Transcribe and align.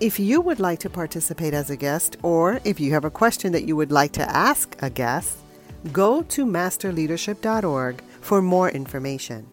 If 0.00 0.18
you 0.18 0.40
would 0.40 0.60
like 0.60 0.78
to 0.78 0.88
participate 0.88 1.52
as 1.52 1.68
a 1.68 1.76
guest, 1.76 2.16
or 2.22 2.58
if 2.64 2.80
you 2.80 2.90
have 2.92 3.04
a 3.04 3.10
question 3.10 3.52
that 3.52 3.64
you 3.64 3.76
would 3.76 3.92
like 3.92 4.12
to 4.12 4.34
ask 4.34 4.74
a 4.80 4.88
guest, 4.88 5.36
go 5.92 6.22
to 6.22 6.46
masterleadership.org 6.46 8.02
for 8.22 8.40
more 8.40 8.70
information. 8.70 9.46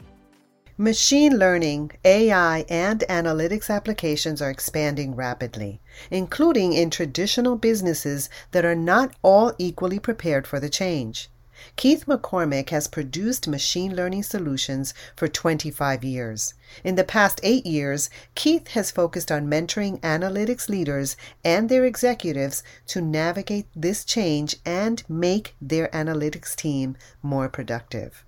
Machine 0.77 1.37
learning, 1.37 1.91
AI, 2.05 2.63
and 2.69 3.01
analytics 3.09 3.69
applications 3.69 4.41
are 4.41 4.49
expanding 4.49 5.17
rapidly, 5.17 5.81
including 6.11 6.71
in 6.71 6.91
traditional 6.91 7.57
businesses 7.57 8.29
that 8.51 8.63
are 8.63 8.75
not 8.75 9.15
all 9.23 9.51
equally 9.57 9.99
prepared 9.99 10.47
for 10.47 10.61
the 10.61 10.69
change. 10.69 11.29
Keith 11.75 12.05
McCormick 12.05 12.69
has 12.69 12.87
produced 12.87 13.47
machine 13.47 13.95
learning 13.95 14.23
solutions 14.23 14.93
for 15.15 15.27
25 15.27 16.03
years. 16.03 16.53
In 16.83 16.95
the 16.95 17.03
past 17.03 17.39
eight 17.43 17.65
years, 17.65 18.09
Keith 18.35 18.69
has 18.69 18.91
focused 18.91 19.31
on 19.31 19.47
mentoring 19.47 19.99
analytics 20.01 20.69
leaders 20.69 21.15
and 21.43 21.69
their 21.69 21.85
executives 21.85 22.63
to 22.87 23.01
navigate 23.01 23.67
this 23.75 24.03
change 24.03 24.55
and 24.65 25.03
make 25.07 25.55
their 25.61 25.87
analytics 25.89 26.55
team 26.55 26.97
more 27.21 27.47
productive. 27.47 28.23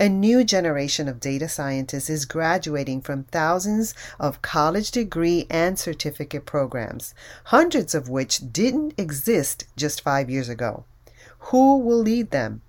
A 0.00 0.08
new 0.08 0.42
generation 0.42 1.08
of 1.08 1.20
data 1.20 1.48
scientists 1.48 2.08
is 2.08 2.24
graduating 2.24 3.02
from 3.02 3.24
thousands 3.24 3.94
of 4.18 4.40
college 4.40 4.90
degree 4.90 5.46
and 5.50 5.78
certificate 5.78 6.46
programs, 6.46 7.14
hundreds 7.44 7.94
of 7.94 8.08
which 8.08 8.50
didn't 8.50 8.94
exist 8.98 9.66
just 9.76 10.00
five 10.00 10.30
years 10.30 10.48
ago. 10.48 10.84
Who 11.50 11.78
will 11.78 11.98
lead 11.98 12.30
them? 12.30 12.62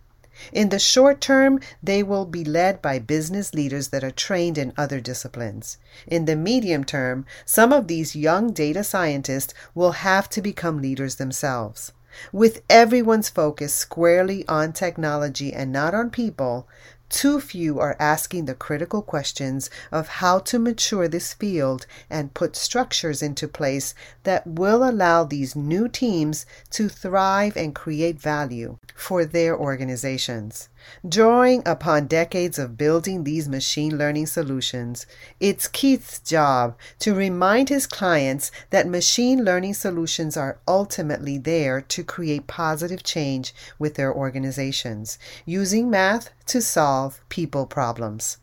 In 0.52 0.69
the 0.69 0.80
short 0.80 1.22
term, 1.22 1.59
they 1.81 2.03
will 2.03 2.25
be 2.25 2.44
led 2.44 2.81
by 2.81 3.00
business 3.00 3.53
leaders 3.53 3.89
that 3.89 4.03
are 4.03 4.11
trained 4.11 4.58
in 4.58 4.73
other 4.78 5.00
disciplines. 5.00 5.78
In 6.08 6.25
the 6.25 6.36
medium 6.36 6.83
term, 6.83 7.25
some 7.45 7.72
of 7.72 7.88
these 7.88 8.16
young 8.16 8.52
data 8.52 8.83
scientists 8.83 9.53
will 9.73 9.94
have 9.94 10.30
to 10.30 10.41
become 10.41 10.81
leaders 10.81 11.16
themselves. 11.16 11.94
With 12.31 12.61
everyone's 12.69 13.28
focus 13.28 13.73
squarely 13.73 14.47
on 14.47 14.72
technology 14.72 15.53
and 15.53 15.72
not 15.72 15.94
on 15.94 16.09
people, 16.09 16.67
too 17.09 17.39
few 17.39 17.80
are 17.80 17.95
asking 18.00 18.45
the 18.45 18.56
critical 18.56 19.02
questions 19.02 19.70
of 19.92 20.08
how 20.08 20.39
to 20.39 20.59
mature 20.59 21.08
this 21.08 21.34
field 21.34 21.86
and 22.09 22.34
put 22.34 22.56
structures 22.56 23.22
into 23.22 23.47
place 23.47 23.94
that 24.23 24.45
will 24.45 24.88
allow 24.88 25.23
these 25.23 25.56
new 25.56 25.88
teams 25.88 26.45
to 26.72 26.89
thrive 26.89 27.56
and 27.56 27.75
create 27.75 28.20
value 28.20 28.78
for 28.95 29.25
their 29.25 29.57
organizations. 29.57 30.69
Drawing 31.07 31.63
upon 31.66 32.07
decades 32.07 32.59
of 32.59 32.78
building 32.78 33.23
these 33.23 33.47
machine 33.47 33.97
learning 33.97 34.28
solutions, 34.28 35.06
it's 35.40 35.68
Keith's 35.68 36.19
job 36.19 36.78
to 37.00 37.13
remind 37.13 37.69
his 37.69 37.88
clients 37.88 38.51
that 38.69 38.88
machine 38.88 39.44
learning 39.44 39.74
solutions 39.74 40.38
are 40.38 40.59
ultimately 40.68 41.38
there 41.38 41.81
to 41.81 42.03
create 42.03 42.47
positive 42.47 43.03
change 43.03 43.53
with 43.79 43.95
their 43.95 44.13
organizations, 44.13 45.18
using 45.45 45.90
math 45.90 46.29
to 46.47 46.62
solve 46.62 47.19
people 47.29 47.66
problems. 47.66 48.38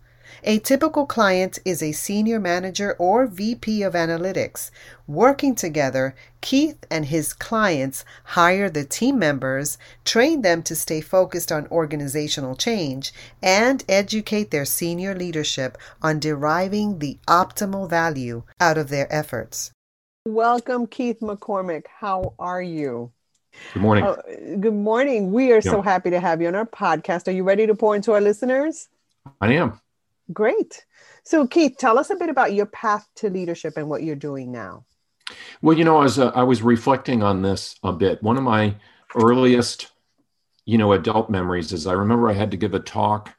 A 0.44 0.59
typical 0.59 1.06
client 1.06 1.59
is 1.65 1.82
a 1.82 1.93
senior 1.93 2.41
manager 2.41 2.94
or 2.98 3.26
VP 3.26 3.82
of 3.82 3.94
analytics. 3.94 4.70
Working 5.06 5.54
together, 5.54 6.15
Keith 6.41 6.84
and 6.91 7.06
his 7.06 7.32
clients 7.32 8.04
hire 8.25 8.69
the 8.69 8.84
team 8.84 9.19
members, 9.19 9.78
train 10.04 10.43
them 10.43 10.62
to 10.65 10.75
stay 10.75 11.00
focused 11.00 11.53
on 11.53 11.66
organizational 11.69 12.56
change, 12.56 13.12
and 13.43 13.84
educate 13.88 14.50
their 14.50 14.65
senior 14.65 15.15
leadership 15.15 15.78
on 16.03 16.19
deriving 16.19 16.99
the 16.99 17.19
optimal 17.28 17.88
value 17.88 18.43
out 18.60 18.78
of 18.78 18.88
their 18.88 19.12
efforts. 19.12 19.70
Welcome, 20.26 20.87
Keith 20.87 21.20
McCormick. 21.20 21.87
How 21.99 22.34
are 22.38 22.62
you? 22.62 23.12
Good 23.75 23.82
morning. 23.82 24.04
Uh, 24.04 24.16
good 24.60 24.75
morning. 24.75 25.32
We 25.32 25.53
are 25.53 25.56
yeah. 25.56 25.70
so 25.70 25.82
happy 25.82 26.10
to 26.10 26.20
have 26.20 26.41
you 26.41 26.49
on 26.49 26.54
our 26.54 26.66
podcast. 26.66 27.28
Are 27.28 27.32
you 27.32 27.44
ready 27.44 27.66
to 27.66 27.75
pour 27.75 27.94
into 27.94 28.12
our 28.12 28.20
listeners? 28.20 28.88
I 29.41 29.53
am. 29.54 29.81
Great. 30.33 30.84
So, 31.25 31.47
Keith, 31.47 31.77
tell 31.78 31.99
us 31.99 32.10
a 32.10 32.16
bit 32.16 32.28
about 32.28 32.53
your 32.53 32.66
path 32.66 33.09
to 33.16 33.31
leadership 33.31 33.75
and 33.77 33.88
what 33.88 34.03
you're 34.03 34.16
doing 34.16 34.53
now. 34.53 34.84
Well, 35.60 35.77
you 35.77 35.84
know, 35.84 36.03
as 36.03 36.19
uh, 36.19 36.33
I 36.34 36.43
was 36.43 36.62
reflecting 36.62 37.22
on 37.22 37.43
this 37.43 37.77
a 37.83 37.93
bit, 37.93 38.22
one 38.22 38.37
of 38.37 38.43
my 38.43 38.75
earliest, 39.15 39.91
you 40.65 40.78
know, 40.78 40.93
adult 40.93 41.31
memories 41.31 41.72
is 41.72 41.87
I 41.87 41.93
remember 41.93 42.28
I 42.28 42.34
had 42.34 42.50
to 42.50 42.56
give 42.56 42.75
a 42.75 42.81
talk 42.81 43.34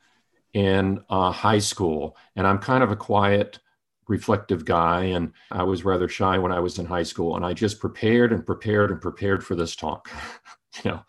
in 0.54 1.04
uh, 1.10 1.32
high 1.32 1.60
school, 1.60 2.16
and 2.36 2.46
I'm 2.46 2.60
kind 2.60 2.84
of 2.84 2.92
a 2.92 2.96
quiet, 2.96 3.60
reflective 4.08 4.66
guy, 4.66 5.06
and 5.06 5.34
I 5.52 5.64
was 5.64 5.84
rather 5.84 6.08
shy 6.08 6.38
when 6.38 6.52
I 6.52 6.60
was 6.60 6.80
in 6.80 6.86
high 6.86 7.04
school, 7.04 7.36
and 7.36 7.46
I 7.46 7.54
just 7.54 7.80
prepared 7.80 8.32
and 8.32 8.46
prepared 8.46 8.92
and 8.92 9.02
prepared 9.02 9.44
for 9.44 9.56
this 9.56 9.76
talk, 9.76 10.10
you 10.84 10.92
know, 10.92 11.02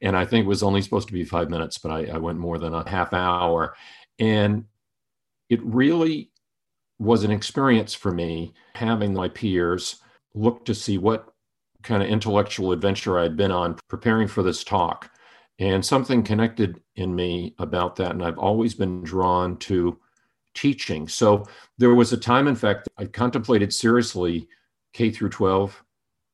and 0.00 0.16
I 0.16 0.24
think 0.24 0.44
it 0.44 0.48
was 0.48 0.62
only 0.62 0.82
supposed 0.82 1.08
to 1.08 1.14
be 1.14 1.24
five 1.24 1.50
minutes, 1.50 1.78
but 1.78 1.90
I, 1.90 2.06
I 2.14 2.18
went 2.18 2.38
more 2.38 2.58
than 2.58 2.74
a 2.74 2.88
half 2.88 3.12
hour, 3.12 3.76
and 4.18 4.64
it 5.48 5.62
really 5.62 6.30
was 6.98 7.24
an 7.24 7.30
experience 7.30 7.94
for 7.94 8.12
me 8.12 8.54
having 8.74 9.12
my 9.12 9.28
peers 9.28 10.00
look 10.34 10.64
to 10.64 10.74
see 10.74 10.98
what 10.98 11.32
kind 11.82 12.02
of 12.02 12.08
intellectual 12.08 12.72
adventure 12.72 13.18
I'd 13.18 13.36
been 13.36 13.52
on 13.52 13.78
preparing 13.88 14.28
for 14.28 14.42
this 14.42 14.64
talk. 14.64 15.10
And 15.58 15.84
something 15.84 16.22
connected 16.22 16.82
in 16.96 17.14
me 17.14 17.54
about 17.58 17.96
that. 17.96 18.10
And 18.10 18.22
I've 18.22 18.38
always 18.38 18.74
been 18.74 19.02
drawn 19.02 19.56
to 19.58 19.98
teaching. 20.54 21.08
So 21.08 21.46
there 21.78 21.94
was 21.94 22.12
a 22.12 22.18
time, 22.18 22.46
in 22.48 22.56
fact, 22.56 22.88
I 22.98 23.06
contemplated 23.06 23.72
seriously 23.72 24.48
K 24.92 25.10
through 25.10 25.30
12 25.30 25.82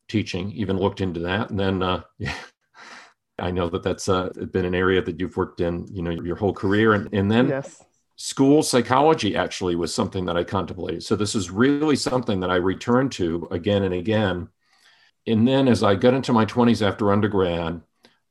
teaching, 0.09 0.51
even 0.53 0.77
looked 0.77 1.01
into 1.01 1.21
that. 1.21 1.51
And 1.51 1.59
then, 1.59 1.83
uh, 1.83 2.03
I 3.39 3.51
know 3.51 3.69
that 3.69 3.83
that's 3.83 4.09
uh, 4.09 4.29
been 4.53 4.65
an 4.65 4.75
area 4.75 5.03
that 5.03 5.19
you've 5.19 5.37
worked 5.37 5.61
in, 5.61 5.87
you 5.89 6.03
know, 6.03 6.11
your 6.11 6.37
whole 6.37 6.53
career. 6.53 6.93
And, 6.93 7.13
and 7.13 7.31
then 7.31 7.49
yes 7.49 7.83
school 8.17 8.63
psychology 8.63 9.37
actually 9.37 9.77
was 9.77 9.95
something 9.95 10.27
that 10.27 10.37
I 10.37 10.45
contemplated. 10.45 11.03
So 11.03 11.17
this 11.17 11.35
is 11.35 11.51
really 11.51 11.97
something 11.97 12.41
that 12.41 12.51
I 12.51 12.57
returned 12.57 13.13
to 13.13 13.49
again 13.51 13.83
and 13.83 13.95
again. 13.95 14.49
And 15.27 15.47
then 15.47 15.69
as 15.69 15.83
I 15.83 15.95
got 15.95 16.15
into 16.15 16.33
my 16.33 16.45
20s 16.45 16.87
after 16.87 17.13
undergrad, 17.13 17.81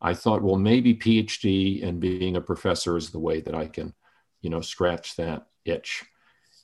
I 0.01 0.13
thought, 0.13 0.41
well, 0.41 0.57
maybe 0.57 0.95
PhD 0.95 1.85
and 1.85 1.99
being 1.99 2.35
a 2.35 2.41
professor 2.41 2.97
is 2.97 3.11
the 3.11 3.19
way 3.19 3.41
that 3.41 3.55
I 3.55 3.67
can, 3.67 3.93
you 4.41 4.49
know, 4.49 4.61
scratch 4.61 5.15
that 5.15 5.47
itch. 5.63 6.03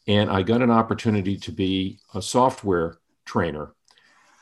And 0.07 0.29
I 0.29 0.41
got 0.41 0.61
an 0.61 0.71
opportunity 0.71 1.37
to 1.37 1.51
be 1.51 1.99
a 2.13 2.21
software 2.21 2.97
trainer. 3.25 3.73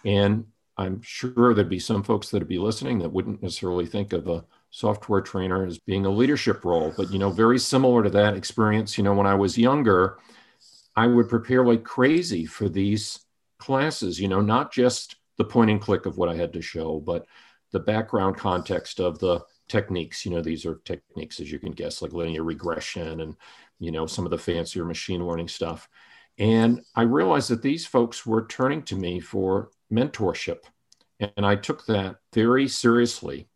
And 0.05 0.45
I'm 0.77 1.01
sure 1.01 1.53
there'd 1.53 1.69
be 1.69 1.79
some 1.79 2.03
folks 2.03 2.29
that'd 2.29 2.47
be 2.47 2.59
listening 2.59 2.99
that 2.99 3.11
wouldn't 3.11 3.41
necessarily 3.41 3.85
think 3.85 4.13
of 4.13 4.27
a 4.27 4.45
software 4.75 5.21
trainer 5.21 5.65
as 5.65 5.79
being 5.79 6.05
a 6.05 6.09
leadership 6.09 6.65
role. 6.65 6.93
But, 6.97 7.09
you 7.09 7.17
know, 7.17 7.29
very 7.29 7.57
similar 7.57 8.03
to 8.03 8.09
that 8.09 8.35
experience, 8.35 8.97
you 8.97 9.05
know, 9.05 9.13
when 9.13 9.25
I 9.25 9.33
was 9.33 9.57
younger, 9.57 10.17
I 10.97 11.07
would 11.07 11.29
prepare 11.29 11.65
like 11.65 11.85
crazy 11.85 12.45
for 12.45 12.67
these 12.67 13.21
classes, 13.57 14.19
you 14.19 14.27
know, 14.27 14.41
not 14.41 14.73
just 14.73 15.15
the 15.37 15.45
point 15.45 15.71
and 15.71 15.79
click 15.79 16.05
of 16.05 16.17
what 16.17 16.27
I 16.27 16.35
had 16.35 16.51
to 16.53 16.61
show, 16.61 16.99
but 16.99 17.25
the 17.71 17.79
background 17.79 18.35
context 18.35 18.99
of 18.99 19.17
the 19.19 19.39
techniques. 19.69 20.25
You 20.25 20.31
know, 20.31 20.41
these 20.41 20.65
are 20.65 20.81
techniques, 20.83 21.39
as 21.39 21.49
you 21.49 21.57
can 21.57 21.71
guess, 21.71 22.01
like 22.01 22.11
linear 22.11 22.43
regression 22.43 23.21
and, 23.21 23.37
you 23.79 23.93
know, 23.93 24.05
some 24.05 24.25
of 24.25 24.31
the 24.31 24.37
fancier 24.37 24.83
machine 24.83 25.25
learning 25.25 25.47
stuff. 25.47 25.87
And 26.37 26.81
I 26.93 27.03
realized 27.03 27.49
that 27.49 27.61
these 27.61 27.85
folks 27.85 28.25
were 28.25 28.45
turning 28.47 28.83
to 28.83 28.97
me 28.97 29.21
for 29.21 29.69
mentorship. 29.89 30.63
And 31.21 31.45
I 31.45 31.55
took 31.55 31.85
that 31.85 32.17
very 32.33 32.67
seriously 32.67 33.47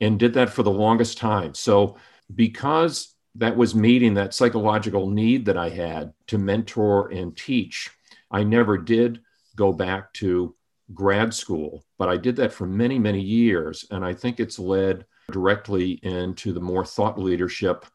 and 0.00 0.18
did 0.18 0.34
that 0.34 0.50
for 0.50 0.62
the 0.62 0.70
longest 0.70 1.18
time. 1.18 1.54
So, 1.54 1.96
because 2.34 3.14
that 3.36 3.56
was 3.56 3.74
meeting 3.74 4.14
that 4.14 4.34
psychological 4.34 5.10
need 5.10 5.44
that 5.46 5.56
I 5.56 5.68
had 5.68 6.12
to 6.28 6.38
mentor 6.38 7.08
and 7.08 7.36
teach, 7.36 7.90
I 8.30 8.42
never 8.42 8.78
did 8.78 9.20
go 9.54 9.72
back 9.72 10.12
to 10.14 10.54
grad 10.92 11.34
school, 11.34 11.84
but 11.98 12.08
I 12.08 12.16
did 12.16 12.36
that 12.36 12.52
for 12.52 12.66
many, 12.66 12.98
many 12.98 13.20
years. 13.20 13.84
And 13.90 14.04
I 14.04 14.14
think 14.14 14.40
it's 14.40 14.58
led 14.58 15.04
directly 15.30 15.92
into 16.02 16.52
the 16.52 16.60
more 16.60 16.84
thought 16.84 17.18
leadership 17.18 17.86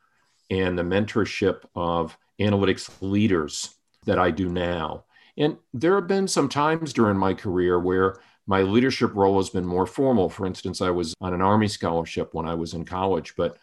and 0.50 0.77
the 0.77 0.83
mentorship 0.83 1.63
of 1.75 2.18
analytics 2.39 2.89
leaders 3.01 3.75
that 4.06 4.19
I 4.19 4.31
do 4.31 4.50
now. 4.50 5.06
And 5.38 5.57
there 5.74 5.95
have 5.95 6.07
been 6.07 6.27
some 6.27 6.50
times 6.50 6.94
during 6.94 7.18
my 7.18 7.33
career 7.33 7.80
where 7.80 8.18
my 8.47 8.61
leadership 8.61 9.15
role 9.15 9.38
has 9.38 9.49
been 9.49 9.65
more 9.65 9.85
formal. 9.85 10.29
For 10.29 10.45
instance, 10.45 10.81
I 10.81 10.89
was 10.89 11.13
on 11.21 11.33
an 11.33 11.41
Army 11.41 11.67
scholarship 11.67 12.33
when 12.33 12.47
I 12.47 12.55
was 12.55 12.73
in 12.73 12.85
college, 12.85 13.35
but 13.35 13.57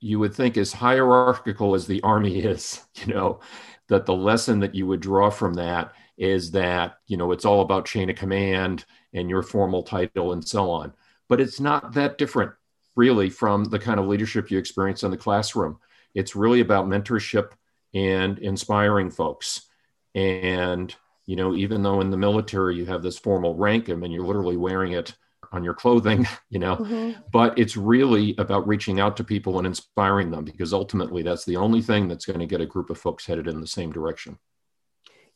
you 0.00 0.18
would 0.18 0.34
think 0.34 0.56
as 0.56 0.72
hierarchical 0.72 1.74
as 1.74 1.86
the 1.86 2.02
Army 2.02 2.38
is, 2.40 2.82
you 2.96 3.12
know, 3.12 3.40
that 3.88 4.06
the 4.06 4.14
lesson 4.14 4.60
that 4.60 4.74
you 4.74 4.86
would 4.86 5.00
draw 5.00 5.30
from 5.30 5.54
that 5.54 5.92
is 6.16 6.52
that, 6.52 6.98
you 7.06 7.16
know, 7.16 7.32
it's 7.32 7.44
all 7.44 7.60
about 7.60 7.86
chain 7.86 8.08
of 8.08 8.16
command 8.16 8.84
and 9.12 9.28
your 9.28 9.42
formal 9.42 9.82
title 9.82 10.32
and 10.32 10.46
so 10.46 10.70
on. 10.70 10.92
But 11.28 11.40
it's 11.40 11.60
not 11.60 11.94
that 11.94 12.18
different, 12.18 12.52
really, 12.96 13.30
from 13.30 13.64
the 13.64 13.78
kind 13.78 13.98
of 13.98 14.06
leadership 14.06 14.50
you 14.50 14.58
experience 14.58 15.02
in 15.02 15.10
the 15.10 15.16
classroom. 15.16 15.78
It's 16.14 16.36
really 16.36 16.60
about 16.60 16.86
mentorship 16.86 17.52
and 17.92 18.38
inspiring 18.38 19.10
folks. 19.10 19.62
And, 20.14 20.94
you 21.26 21.36
know, 21.36 21.54
even 21.54 21.82
though 21.82 22.00
in 22.00 22.10
the 22.10 22.16
military 22.16 22.76
you 22.76 22.86
have 22.86 23.02
this 23.02 23.18
formal 23.18 23.54
rank, 23.54 23.88
I 23.88 23.94
mean, 23.94 24.10
you're 24.10 24.26
literally 24.26 24.56
wearing 24.56 24.92
it 24.92 25.14
on 25.52 25.64
your 25.64 25.74
clothing, 25.74 26.26
you 26.50 26.58
know, 26.58 26.76
mm-hmm. 26.76 27.20
but 27.32 27.58
it's 27.58 27.76
really 27.76 28.34
about 28.38 28.66
reaching 28.66 29.00
out 29.00 29.16
to 29.16 29.24
people 29.24 29.58
and 29.58 29.66
inspiring 29.66 30.30
them 30.30 30.44
because 30.44 30.72
ultimately 30.72 31.22
that's 31.22 31.44
the 31.44 31.56
only 31.56 31.80
thing 31.80 32.08
that's 32.08 32.26
going 32.26 32.40
to 32.40 32.46
get 32.46 32.60
a 32.60 32.66
group 32.66 32.90
of 32.90 32.98
folks 32.98 33.26
headed 33.26 33.46
in 33.46 33.60
the 33.60 33.66
same 33.66 33.92
direction. 33.92 34.38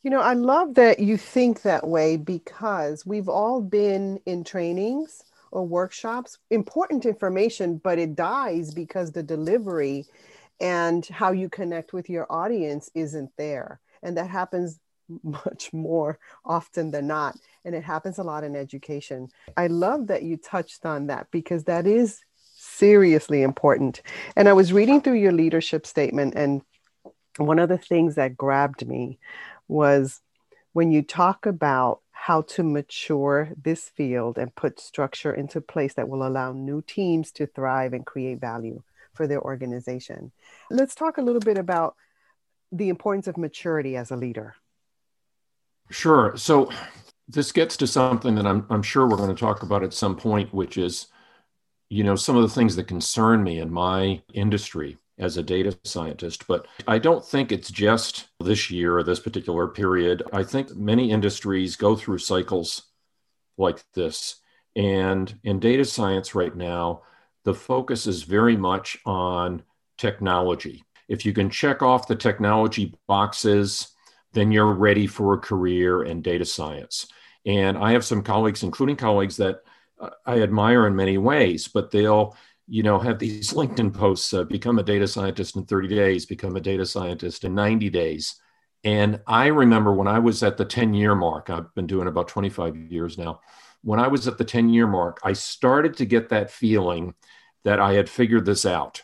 You 0.03 0.11
know, 0.11 0.21
I 0.21 0.33
love 0.33 0.75
that 0.75 0.99
you 0.99 1.17
think 1.17 1.63
that 1.63 1.85
way 1.85 2.15
because 2.15 3.05
we've 3.05 3.27
all 3.27 3.61
been 3.61 4.19
in 4.25 4.45
trainings 4.45 5.23
or 5.51 5.65
workshops, 5.65 6.37
important 6.51 7.05
information, 7.05 7.77
but 7.83 7.99
it 7.99 8.15
dies 8.15 8.73
because 8.73 9.11
the 9.11 9.23
delivery 9.23 10.05
and 10.61 11.05
how 11.07 11.31
you 11.31 11.49
connect 11.49 11.91
with 11.91 12.09
your 12.09 12.27
audience 12.29 12.89
isn't 12.93 13.31
there. 13.37 13.79
And 14.03 14.15
that 14.15 14.29
happens 14.29 14.79
much 15.23 15.71
more 15.73 16.19
often 16.45 16.91
than 16.91 17.07
not. 17.07 17.37
And 17.65 17.75
it 17.75 17.83
happens 17.83 18.17
a 18.17 18.23
lot 18.23 18.43
in 18.43 18.55
education. 18.55 19.29
I 19.57 19.67
love 19.67 20.07
that 20.07 20.23
you 20.23 20.37
touched 20.37 20.85
on 20.85 21.07
that 21.07 21.27
because 21.31 21.65
that 21.65 21.87
is 21.87 22.19
seriously 22.55 23.41
important. 23.41 24.01
And 24.35 24.47
I 24.47 24.53
was 24.53 24.73
reading 24.73 25.01
through 25.01 25.19
your 25.19 25.31
leadership 25.31 25.85
statement, 25.85 26.35
and 26.35 26.61
one 27.37 27.59
of 27.59 27.69
the 27.69 27.77
things 27.77 28.15
that 28.15 28.37
grabbed 28.37 28.87
me 28.87 29.19
was 29.67 30.21
when 30.73 30.91
you 30.91 31.01
talk 31.01 31.45
about 31.45 32.01
how 32.11 32.41
to 32.41 32.63
mature 32.63 33.49
this 33.61 33.89
field 33.89 34.37
and 34.37 34.53
put 34.53 34.79
structure 34.79 35.33
into 35.33 35.61
place 35.61 35.93
that 35.93 36.09
will 36.09 36.27
allow 36.27 36.51
new 36.51 36.81
teams 36.81 37.31
to 37.31 37.47
thrive 37.47 37.93
and 37.93 38.05
create 38.05 38.39
value 38.39 38.83
for 39.13 39.25
their 39.25 39.41
organization. 39.41 40.31
Let's 40.69 40.95
talk 40.95 41.17
a 41.17 41.21
little 41.21 41.39
bit 41.39 41.57
about 41.57 41.95
the 42.71 42.89
importance 42.89 43.27
of 43.27 43.37
maturity 43.37 43.95
as 43.95 44.11
a 44.11 44.15
leader. 44.15 44.55
Sure. 45.89 46.35
So, 46.37 46.71
this 47.27 47.51
gets 47.51 47.77
to 47.77 47.87
something 47.87 48.33
that 48.35 48.47
I'm, 48.47 48.65
I'm 48.71 48.81
sure 48.81 49.07
we're 49.07 49.17
going 49.17 49.33
to 49.33 49.39
talk 49.39 49.61
about 49.61 49.83
at 49.83 49.93
some 49.93 50.15
point, 50.15 50.51
which 50.51 50.77
is, 50.77 51.07
you 51.89 52.03
know, 52.03 52.15
some 52.15 52.35
of 52.35 52.41
the 52.41 52.49
things 52.49 52.75
that 52.75 52.87
concern 52.87 53.43
me 53.43 53.59
in 53.59 53.71
my 53.71 54.23
industry 54.33 54.97
as 55.19 55.37
a 55.37 55.43
data 55.43 55.77
scientist. 55.83 56.47
But 56.47 56.65
I 56.87 56.97
don't 56.97 57.23
think 57.23 57.51
it's 57.51 57.69
just 57.69 58.29
this 58.39 58.71
year 58.71 58.97
or 58.97 59.03
this 59.03 59.19
particular 59.19 59.67
period. 59.67 60.23
I 60.33 60.43
think 60.43 60.75
many 60.75 61.11
industries 61.11 61.75
go 61.75 61.95
through 61.95 62.17
cycles 62.17 62.83
like 63.57 63.83
this. 63.93 64.37
And 64.75 65.37
in 65.43 65.59
data 65.59 65.85
science 65.85 66.33
right 66.33 66.55
now, 66.55 67.03
the 67.43 67.53
focus 67.53 68.07
is 68.07 68.23
very 68.23 68.57
much 68.57 68.97
on 69.05 69.63
technology. 69.97 70.83
If 71.07 71.25
you 71.25 71.33
can 71.33 71.49
check 71.49 71.81
off 71.81 72.07
the 72.07 72.15
technology 72.15 72.95
boxes, 73.07 73.89
then 74.33 74.51
you're 74.51 74.73
ready 74.73 75.07
for 75.07 75.33
a 75.33 75.39
career 75.39 76.03
in 76.03 76.21
data 76.21 76.45
science. 76.45 77.07
And 77.45 77.77
I 77.77 77.93
have 77.93 78.05
some 78.05 78.21
colleagues, 78.21 78.63
including 78.63 78.95
colleagues 78.95 79.37
that 79.37 79.63
I 80.25 80.41
admire 80.41 80.87
in 80.87 80.95
many 80.95 81.17
ways, 81.17 81.67
but 81.67 81.91
they'll 81.91 82.35
you 82.69 82.83
know, 82.83 82.99
have 82.99 83.19
these 83.19 83.51
LinkedIn 83.53 83.93
posts, 83.93 84.33
uh, 84.33 84.43
become 84.43 84.79
a 84.79 84.83
data 84.83 85.07
scientist 85.07 85.55
in 85.55 85.65
30 85.65 85.87
days, 85.89 86.25
become 86.25 86.55
a 86.55 86.61
data 86.61 86.85
scientist 86.85 87.43
in 87.43 87.55
90 87.55 87.89
days. 87.89 88.39
And 88.83 89.19
I 89.27 89.47
remember 89.47 89.93
when 89.93 90.07
I 90.07 90.19
was 90.19 90.41
at 90.43 90.55
the 90.55 90.63
10 90.63 90.93
year 90.93 91.15
mark, 91.15 91.49
I've 91.49 91.73
been 91.75 91.87
doing 91.87 92.07
about 92.07 92.29
25 92.29 92.77
years 92.77 93.17
now. 93.17 93.41
When 93.81 93.99
I 93.99 94.07
was 94.07 94.27
at 94.27 94.37
the 94.37 94.45
10 94.45 94.69
year 94.69 94.87
mark, 94.87 95.19
I 95.23 95.33
started 95.33 95.97
to 95.97 96.05
get 96.05 96.29
that 96.29 96.51
feeling 96.51 97.15
that 97.65 97.79
I 97.79 97.93
had 97.93 98.09
figured 98.09 98.45
this 98.45 98.65
out. 98.65 99.03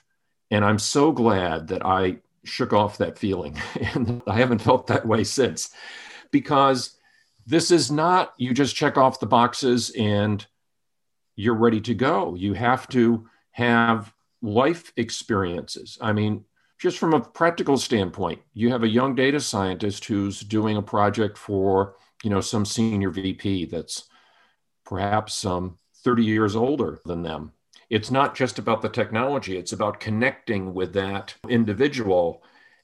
And 0.51 0.63
I'm 0.63 0.79
so 0.79 1.11
glad 1.11 1.67
that 1.69 1.85
I 1.85 2.19
shook 2.45 2.73
off 2.73 2.97
that 2.97 3.17
feeling. 3.17 3.59
and 3.93 4.21
I 4.27 4.37
haven't 4.37 4.61
felt 4.61 4.87
that 4.87 5.05
way 5.05 5.23
since 5.23 5.71
because 6.31 6.97
this 7.45 7.71
is 7.71 7.91
not 7.91 8.33
you 8.37 8.53
just 8.53 8.75
check 8.75 8.97
off 8.97 9.19
the 9.19 9.27
boxes 9.27 9.91
and 9.91 10.45
you're 11.35 11.55
ready 11.55 11.81
to 11.81 11.93
go. 11.93 12.35
You 12.35 12.53
have 12.53 12.87
to 12.89 13.27
have 13.51 14.13
life 14.41 14.91
experiences. 14.97 15.97
I 16.01 16.13
mean, 16.13 16.45
just 16.77 16.97
from 16.97 17.13
a 17.13 17.21
practical 17.21 17.77
standpoint, 17.77 18.41
you 18.53 18.69
have 18.71 18.83
a 18.83 18.87
young 18.87 19.15
data 19.15 19.39
scientist 19.39 20.05
who's 20.05 20.41
doing 20.41 20.77
a 20.77 20.81
project 20.81 21.37
for, 21.37 21.95
you 22.23 22.29
know, 22.29 22.41
some 22.41 22.65
senior 22.65 23.09
VP 23.09 23.65
that's 23.65 24.07
perhaps 24.85 25.45
um, 25.45 25.77
30 26.03 26.23
years 26.23 26.55
older 26.55 26.99
than 27.05 27.23
them. 27.23 27.51
It's 27.89 28.11
not 28.11 28.35
just 28.35 28.59
about 28.59 28.81
the 28.81 28.89
technology, 28.89 29.57
it's 29.57 29.73
about 29.73 29.99
connecting 29.99 30.73
with 30.73 30.93
that 30.93 31.35
individual 31.49 32.43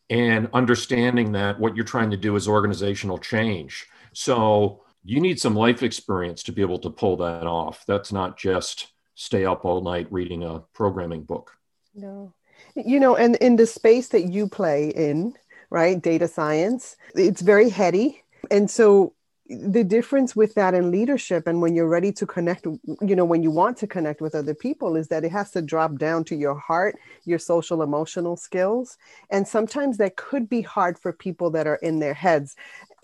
and 0.09 0.49
understanding 0.53 1.31
that 1.31 1.59
what 1.59 1.75
you're 1.75 1.85
trying 1.85 2.11
to 2.11 2.17
do 2.17 2.35
is 2.35 2.47
organizational 2.47 3.17
change. 3.17 3.87
So 4.13 4.83
you 5.03 5.19
need 5.19 5.39
some 5.39 5.55
life 5.55 5.83
experience 5.83 6.43
to 6.43 6.51
be 6.51 6.61
able 6.61 6.79
to 6.79 6.89
pull 6.89 7.17
that 7.17 7.47
off. 7.47 7.85
That's 7.87 8.11
not 8.11 8.37
just 8.37 8.87
stay 9.15 9.45
up 9.45 9.65
all 9.65 9.81
night 9.81 10.07
reading 10.11 10.43
a 10.43 10.59
programming 10.73 11.23
book. 11.23 11.51
No. 11.95 12.33
You 12.75 12.99
know, 12.99 13.15
and 13.15 13.35
in 13.37 13.55
the 13.55 13.65
space 13.65 14.09
that 14.09 14.25
you 14.25 14.47
play 14.47 14.89
in, 14.89 15.33
right, 15.69 16.01
data 16.01 16.27
science, 16.27 16.95
it's 17.15 17.41
very 17.41 17.69
heady. 17.69 18.23
And 18.49 18.69
so 18.69 19.13
the 19.47 19.83
difference 19.83 20.35
with 20.35 20.53
that 20.53 20.73
in 20.73 20.91
leadership 20.91 21.45
and 21.45 21.61
when 21.61 21.75
you're 21.75 21.87
ready 21.87 22.11
to 22.11 22.25
connect 22.25 22.65
you 22.65 23.15
know 23.15 23.25
when 23.25 23.43
you 23.43 23.51
want 23.51 23.75
to 23.75 23.87
connect 23.87 24.21
with 24.21 24.33
other 24.33 24.53
people 24.53 24.95
is 24.95 25.07
that 25.09 25.25
it 25.25 25.31
has 25.31 25.51
to 25.51 25.61
drop 25.61 25.97
down 25.97 26.23
to 26.23 26.35
your 26.35 26.55
heart 26.55 26.95
your 27.25 27.39
social 27.39 27.81
emotional 27.81 28.35
skills. 28.35 28.97
And 29.29 29.47
sometimes 29.47 29.97
that 29.97 30.15
could 30.15 30.49
be 30.49 30.61
hard 30.61 30.97
for 30.97 31.13
people 31.13 31.49
that 31.51 31.67
are 31.67 31.75
in 31.75 31.99
their 31.99 32.13
heads. 32.13 32.55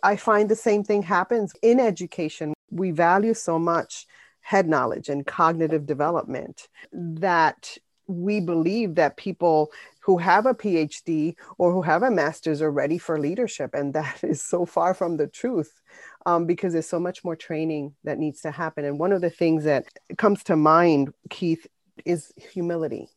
I 0.04 0.16
find 0.16 0.50
the 0.50 0.56
same 0.56 0.84
thing 0.84 1.04
happens 1.04 1.54
in 1.62 1.80
education. 1.80 2.54
We 2.70 2.92
value 2.92 3.34
so 3.34 3.58
much 3.60 4.08
head 4.42 4.68
knowledge 4.68 5.10
and 5.10 5.26
cognitive 5.26 5.86
development 5.86 6.68
that 6.94 7.78
we 8.08 8.40
believe 8.40 8.96
that 8.96 9.18
people 9.18 9.72
who 10.00 10.18
have 10.18 10.46
a 10.46 10.54
PhD 10.54 11.36
or 11.58 11.72
who 11.72 11.82
have 11.82 12.04
a 12.04 12.12
master's 12.12 12.62
are 12.62 12.72
ready 12.72 12.98
for 12.98 13.20
leadership. 13.20 13.74
And 13.74 13.94
that 13.94 14.20
is 14.24 14.42
so 14.42 14.66
far 14.66 14.94
from 14.94 15.18
the 15.18 15.28
truth 15.28 15.82
um, 16.26 16.46
because 16.46 16.74
there's 16.74 16.88
so 16.88 17.00
much 17.00 17.24
more 17.24 17.36
training 17.36 17.96
that 18.04 18.18
needs 18.18 18.42
to 18.42 18.52
happen. 18.52 18.86
And 18.86 19.00
one 19.00 19.12
of 19.12 19.22
the 19.22 19.30
things 19.30 19.66
that 19.66 19.86
comes 20.18 20.44
to 20.46 20.56
mind, 20.56 21.14
Keith, 21.30 21.68
is 22.06 22.34
humility. 22.38 23.10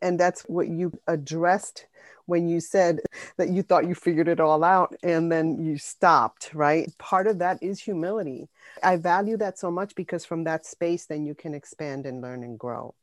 And 0.00 0.18
that's 0.18 0.42
what 0.42 0.68
you 0.68 0.92
addressed 1.06 1.86
when 2.26 2.48
you 2.48 2.60
said 2.60 3.00
that 3.36 3.50
you 3.50 3.62
thought 3.62 3.86
you 3.86 3.94
figured 3.94 4.28
it 4.28 4.40
all 4.40 4.64
out 4.64 4.94
and 5.02 5.30
then 5.30 5.62
you 5.62 5.76
stopped, 5.76 6.50
right? 6.54 6.90
Part 6.98 7.26
of 7.26 7.38
that 7.40 7.62
is 7.62 7.80
humility. 7.80 8.48
I 8.82 8.96
value 8.96 9.36
that 9.38 9.58
so 9.58 9.70
much 9.70 9.94
because 9.94 10.24
from 10.24 10.44
that 10.44 10.64
space, 10.64 11.06
then 11.06 11.26
you 11.26 11.34
can 11.34 11.52
expand 11.52 12.06
and 12.06 12.22
learn 12.22 12.42
and 12.42 12.58
grow. 12.58 12.94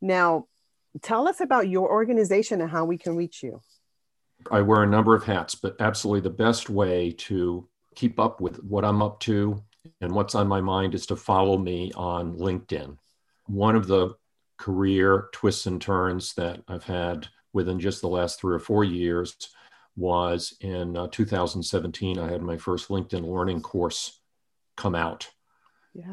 Now, 0.00 0.46
tell 1.02 1.28
us 1.28 1.40
about 1.40 1.68
your 1.68 1.90
organization 1.90 2.60
and 2.60 2.70
how 2.70 2.84
we 2.84 2.98
can 2.98 3.16
reach 3.16 3.42
you. 3.42 3.60
I 4.50 4.62
wear 4.62 4.82
a 4.82 4.86
number 4.86 5.14
of 5.14 5.24
hats, 5.24 5.54
but 5.54 5.76
absolutely 5.80 6.20
the 6.20 6.30
best 6.30 6.70
way 6.70 7.12
to 7.12 7.68
keep 7.94 8.20
up 8.20 8.40
with 8.40 8.62
what 8.62 8.84
I'm 8.84 9.02
up 9.02 9.18
to 9.20 9.62
and 10.00 10.12
what's 10.12 10.34
on 10.34 10.46
my 10.46 10.60
mind 10.60 10.94
is 10.94 11.06
to 11.06 11.16
follow 11.16 11.58
me 11.58 11.92
on 11.96 12.36
LinkedIn. 12.36 12.96
One 13.46 13.74
of 13.74 13.86
the 13.86 14.14
career 14.56 15.28
twists 15.32 15.66
and 15.66 15.80
turns 15.80 16.34
that 16.34 16.62
I've 16.68 16.84
had 16.84 17.28
within 17.52 17.80
just 17.80 18.00
the 18.00 18.08
last 18.08 18.40
three 18.40 18.54
or 18.54 18.60
four 18.60 18.84
years 18.84 19.34
was 19.96 20.56
in 20.60 20.96
uh, 20.96 21.08
2017, 21.10 22.18
I 22.18 22.30
had 22.30 22.42
my 22.42 22.56
first 22.56 22.88
LinkedIn 22.88 23.24
learning 23.24 23.62
course 23.62 24.20
come 24.76 24.94
out. 24.94 25.28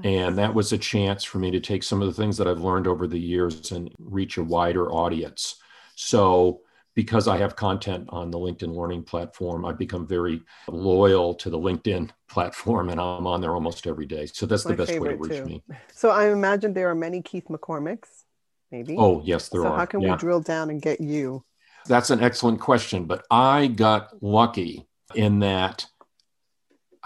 And 0.04 0.38
that 0.38 0.54
was 0.54 0.72
a 0.72 0.77
chance 0.77 1.24
for 1.24 1.39
me 1.39 1.51
to 1.51 1.60
take 1.60 1.84
some 1.84 2.01
of 2.01 2.08
the 2.08 2.13
things 2.13 2.38
that 2.38 2.48
I've 2.48 2.62
learned 2.62 2.88
over 2.88 3.08
the 3.08 3.20
years 3.20 3.72
and 3.72 3.94
reach 4.00 4.38
a 4.38 4.44
wider 4.44 4.92
audience. 4.92 5.56
So 5.96 6.62
because 6.96 7.27
I 7.27 7.38
have 7.38 7.56
content 7.56 8.08
on 8.10 8.32
the 8.32 8.38
LinkedIn 8.38 8.74
Learning 8.75 9.04
platform, 9.04 9.65
I've 9.65 9.77
become 9.77 10.08
very 10.08 10.42
loyal 10.70 11.34
to 11.36 11.50
the 11.50 11.58
LinkedIn 11.60 12.10
platform 12.30 12.89
and 12.89 13.00
I'm 13.00 13.27
on 13.27 13.42
there 13.42 13.54
almost 13.54 13.86
every 13.88 14.06
day. 14.06 14.27
So 14.27 14.46
that's 14.46 14.63
My 14.63 14.72
the 14.72 14.77
best 14.77 15.00
way 15.00 15.10
to 15.10 15.15
reach 15.15 15.32
too. 15.39 15.46
me. 15.46 15.63
So 15.94 16.10
I 16.10 16.32
imagine 16.32 16.74
there 16.74 16.89
are 16.89 16.96
many 16.96 17.22
Keith 17.22 17.46
McCormicks, 17.50 18.24
maybe. 18.72 18.96
Oh, 18.98 19.22
yes, 19.25 19.50
there 19.50 19.62
so 19.62 19.68
are. 19.68 19.72
So, 19.74 19.77
how 19.77 19.86
can 19.86 20.01
Yeah. 20.01 20.13
we 20.13 20.18
drill 20.18 20.42
down 20.42 20.70
and 20.70 20.82
get 20.82 21.01
you? 21.01 21.44
That's 21.88 22.10
an 22.10 22.22
excellent 22.24 22.60
question, 22.60 23.06
but 23.06 23.25
I 23.30 23.68
got 23.68 24.12
lucky 24.22 24.88
in 25.13 25.39
that 25.39 25.86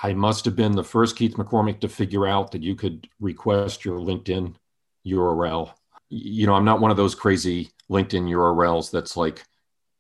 I 0.02 0.14
must 0.14 0.46
have 0.46 0.56
been 0.56 0.72
the 0.72 0.84
first 0.84 1.18
Keith 1.18 1.36
McCormick 1.36 1.82
to 1.82 1.90
figure 1.90 2.26
out 2.26 2.52
that 2.52 2.64
you 2.64 2.76
could 2.76 3.08
request 3.20 3.84
your 3.84 4.00
LinkedIn 4.00 4.56
URL. 5.06 5.74
You 6.10 6.48
know, 6.48 6.54
I'm 6.54 6.66
not 6.66 6.80
one 6.80 6.92
of 6.92 6.98
those 6.98 7.16
crazy 7.16 7.70
LinkedIn 7.90 8.30
URLs 8.30 8.92
that's 8.92 9.18
like 9.18 9.44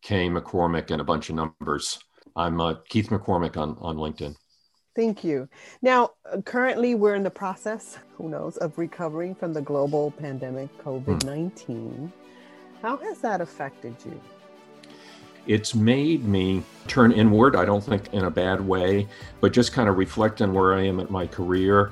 K 0.01 0.29
McCormick 0.29 0.91
and 0.91 1.01
a 1.01 1.03
bunch 1.03 1.29
of 1.29 1.35
numbers. 1.35 1.99
I'm 2.35 2.61
uh, 2.61 2.75
Keith 2.87 3.09
McCormick 3.09 3.57
on, 3.57 3.77
on 3.81 3.97
LinkedIn. 3.97 4.35
Thank 4.95 5.23
you. 5.23 5.47
Now, 5.81 6.11
currently, 6.45 6.95
we're 6.95 7.15
in 7.15 7.23
the 7.23 7.29
process, 7.29 7.97
who 8.17 8.29
knows, 8.29 8.57
of 8.57 8.77
recovering 8.77 9.35
from 9.35 9.53
the 9.53 9.61
global 9.61 10.11
pandemic, 10.11 10.75
COVID 10.83 11.25
19. 11.25 12.11
How 12.81 12.97
has 12.97 13.19
that 13.19 13.41
affected 13.41 13.95
you? 14.05 14.19
It's 15.49 15.73
made 15.73 16.23
me 16.25 16.63
turn 16.87 17.11
inward. 17.11 17.55
I 17.55 17.65
don't 17.65 17.83
think 17.83 18.13
in 18.13 18.25
a 18.25 18.29
bad 18.29 18.61
way, 18.61 19.07
but 19.41 19.51
just 19.51 19.73
kind 19.73 19.89
of 19.89 19.97
reflect 19.97 20.43
on 20.43 20.53
where 20.53 20.75
I 20.75 20.83
am 20.83 20.99
at 20.99 21.09
my 21.09 21.25
career. 21.25 21.91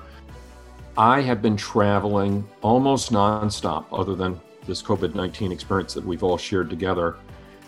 I 0.95 1.21
have 1.21 1.41
been 1.41 1.57
traveling 1.57 2.47
almost 2.61 3.11
nonstop, 3.11 3.85
other 3.91 4.13
than 4.13 4.39
this 4.67 4.83
COVID 4.83 5.15
19 5.15 5.51
experience 5.51 5.95
that 5.95 6.05
we've 6.05 6.21
all 6.21 6.37
shared 6.37 6.69
together, 6.69 7.15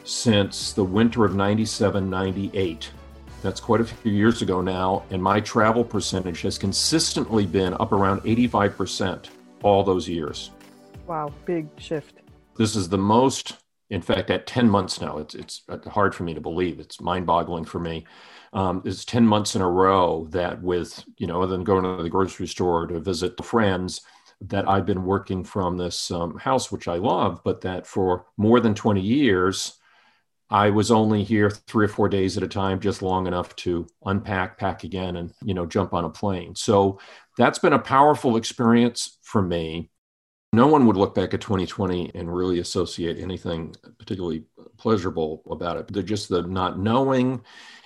since 0.04 0.74
the 0.74 0.84
winter 0.84 1.26
of 1.26 1.36
97, 1.36 2.08
98. 2.08 2.92
That's 3.42 3.60
quite 3.60 3.82
a 3.82 3.86
few 3.86 4.12
years 4.12 4.44
ago 4.44 4.62
now. 4.62 5.04
And 5.10 5.24
my 5.24 5.40
travel 5.40 5.84
percentage 5.84 6.42
has 6.44 6.60
consistently 6.60 7.48
been 7.48 7.74
up 7.80 7.94
around 7.94 8.22
85% 8.22 9.30
all 9.64 9.84
those 9.84 10.08
years. 10.08 10.52
Wow, 11.08 11.34
big 11.46 11.68
shift. 11.78 12.20
This 12.58 12.76
is 12.76 12.90
the 12.90 12.98
most 12.98 13.56
in 13.90 14.02
fact, 14.02 14.30
at 14.30 14.46
10 14.46 14.70
months 14.70 15.02
now, 15.02 15.18
it's, 15.18 15.36
it's 15.36 15.64
hard 15.88 16.14
for 16.14 16.24
me 16.24 16.34
to 16.34 16.42
believe. 16.42 16.80
It's 16.80 17.02
mind 17.02 17.26
boggling 17.26 17.66
for 17.66 17.80
me. 17.80 18.06
Um, 18.54 18.82
it's 18.86 19.06
10 19.06 19.26
months 19.26 19.56
in 19.56 19.62
a 19.62 19.70
row 19.70 20.28
that 20.32 20.62
with, 20.62 21.04
you 21.18 21.28
know, 21.28 21.42
other 21.42 21.52
than 21.52 21.64
going 21.64 21.84
to 21.84 22.04
the 22.04 22.10
grocery 22.10 22.48
store 22.48 22.88
to 22.88 23.00
visit 23.00 23.44
friends, 23.44 24.02
that 24.42 24.70
I've 24.70 24.86
been 24.86 25.04
working 25.04 25.44
from 25.44 25.78
this 25.78 26.12
um, 26.12 26.38
house, 26.38 26.72
which 26.72 26.88
I 26.88 26.96
love, 26.96 27.42
but 27.44 27.62
that 27.62 27.86
for 27.86 28.26
more 28.38 28.60
than 28.60 28.74
20 28.74 29.02
years, 29.02 29.74
I 30.50 30.70
was 30.70 30.92
only 30.92 31.24
here 31.24 31.50
three 31.50 31.86
or 31.86 31.90
four 31.90 32.10
days 32.10 32.38
at 32.38 32.44
a 32.44 32.48
time, 32.48 32.80
just 32.80 33.02
long 33.02 33.28
enough 33.28 33.56
to 33.58 33.86
unpack, 34.06 34.58
pack 34.58 34.84
again, 34.84 35.18
and, 35.18 35.34
you 35.44 35.54
know, 35.54 35.66
jump 35.66 35.94
on 35.94 36.06
a 36.06 36.10
plane. 36.10 36.56
So 36.56 37.00
that's 37.38 37.60
been 37.60 37.74
a 37.74 37.80
powerful 37.80 38.38
experience 38.38 39.18
for 39.22 39.42
me 39.42 39.90
no 40.52 40.68
one 40.68 40.88
would 40.88 40.98
look 40.98 41.14
back 41.14 41.34
at 41.34 41.42
2020 41.42 42.12
and 42.16 42.34
really 42.34 42.60
associate 42.60 43.20
anything 43.20 43.76
particularly 44.00 44.44
pleasurable 44.78 45.44
about 45.50 45.78
it. 45.78 45.88
They're 45.88 46.02
just 46.02 46.30
the 46.30 46.42
not 46.42 46.80
knowing 46.80 47.42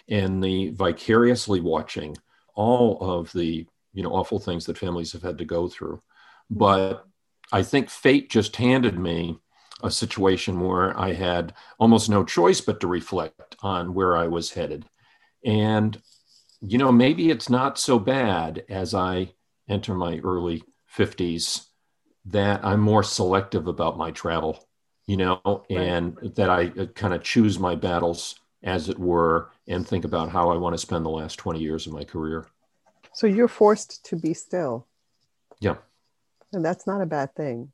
and 0.08 0.44
the 0.44 0.70
vicariously 0.70 1.60
watching 1.60 2.16
all 2.56 2.98
of 3.02 3.32
the 3.34 3.66
you 3.94 4.04
know 4.04 4.12
awful 4.12 4.40
things 4.40 4.66
that 4.66 4.78
families 4.78 5.12
have 5.12 5.22
had 5.22 5.38
to 5.40 5.46
go 5.46 5.68
through. 5.68 6.02
But 6.50 7.06
I 7.52 7.64
think 7.64 7.90
fate 7.90 8.30
just 8.30 8.56
handed 8.56 8.98
me 8.98 9.40
a 9.84 9.92
situation 9.92 10.62
where 10.62 10.98
I 10.98 11.14
had 11.14 11.54
almost 11.80 12.10
no 12.10 12.24
choice 12.24 12.62
but 12.62 12.80
to 12.80 12.88
reflect 12.88 13.56
on 13.62 13.94
where 13.94 14.16
I 14.16 14.28
was 14.28 14.52
headed. 14.52 14.86
And 15.46 16.02
you 16.62 16.78
know, 16.78 16.94
maybe 16.94 17.30
it's 17.30 17.50
not 17.50 17.78
so 17.78 18.00
bad 18.00 18.64
as 18.70 18.94
I 18.94 19.34
enter 19.68 19.94
my 19.94 20.20
early 20.24 20.64
50s 20.98 21.66
that 22.26 22.64
I'm 22.64 22.80
more 22.80 23.04
selective 23.04 23.68
about 23.68 23.98
my 23.98 24.12
travel, 24.12 24.68
you 25.06 25.18
know, 25.18 25.66
and 25.70 26.18
that 26.36 26.50
I 26.50 26.72
uh, 26.80 26.86
kind 26.88 27.14
of 27.14 27.24
choose 27.24 27.60
my 27.60 27.76
battles, 27.76 28.40
as 28.64 28.90
it 28.90 28.98
were, 28.98 29.52
and 29.68 29.88
think 29.88 30.06
about 30.06 30.30
how 30.30 30.50
I 30.50 30.58
want 30.58 30.74
to 30.74 30.78
spend 30.78 31.06
the 31.06 31.10
last 31.10 31.36
20 31.36 31.60
years 31.60 31.86
of 31.86 31.94
my 31.94 32.04
career. 32.04 32.48
So 33.14 33.28
you're 33.28 33.48
forced 33.48 34.06
to 34.06 34.16
be 34.16 34.34
still. 34.34 34.88
Yeah. 35.60 35.76
And 36.52 36.64
that's 36.64 36.88
not 36.88 37.02
a 37.02 37.06
bad 37.06 37.36
thing. 37.36 37.72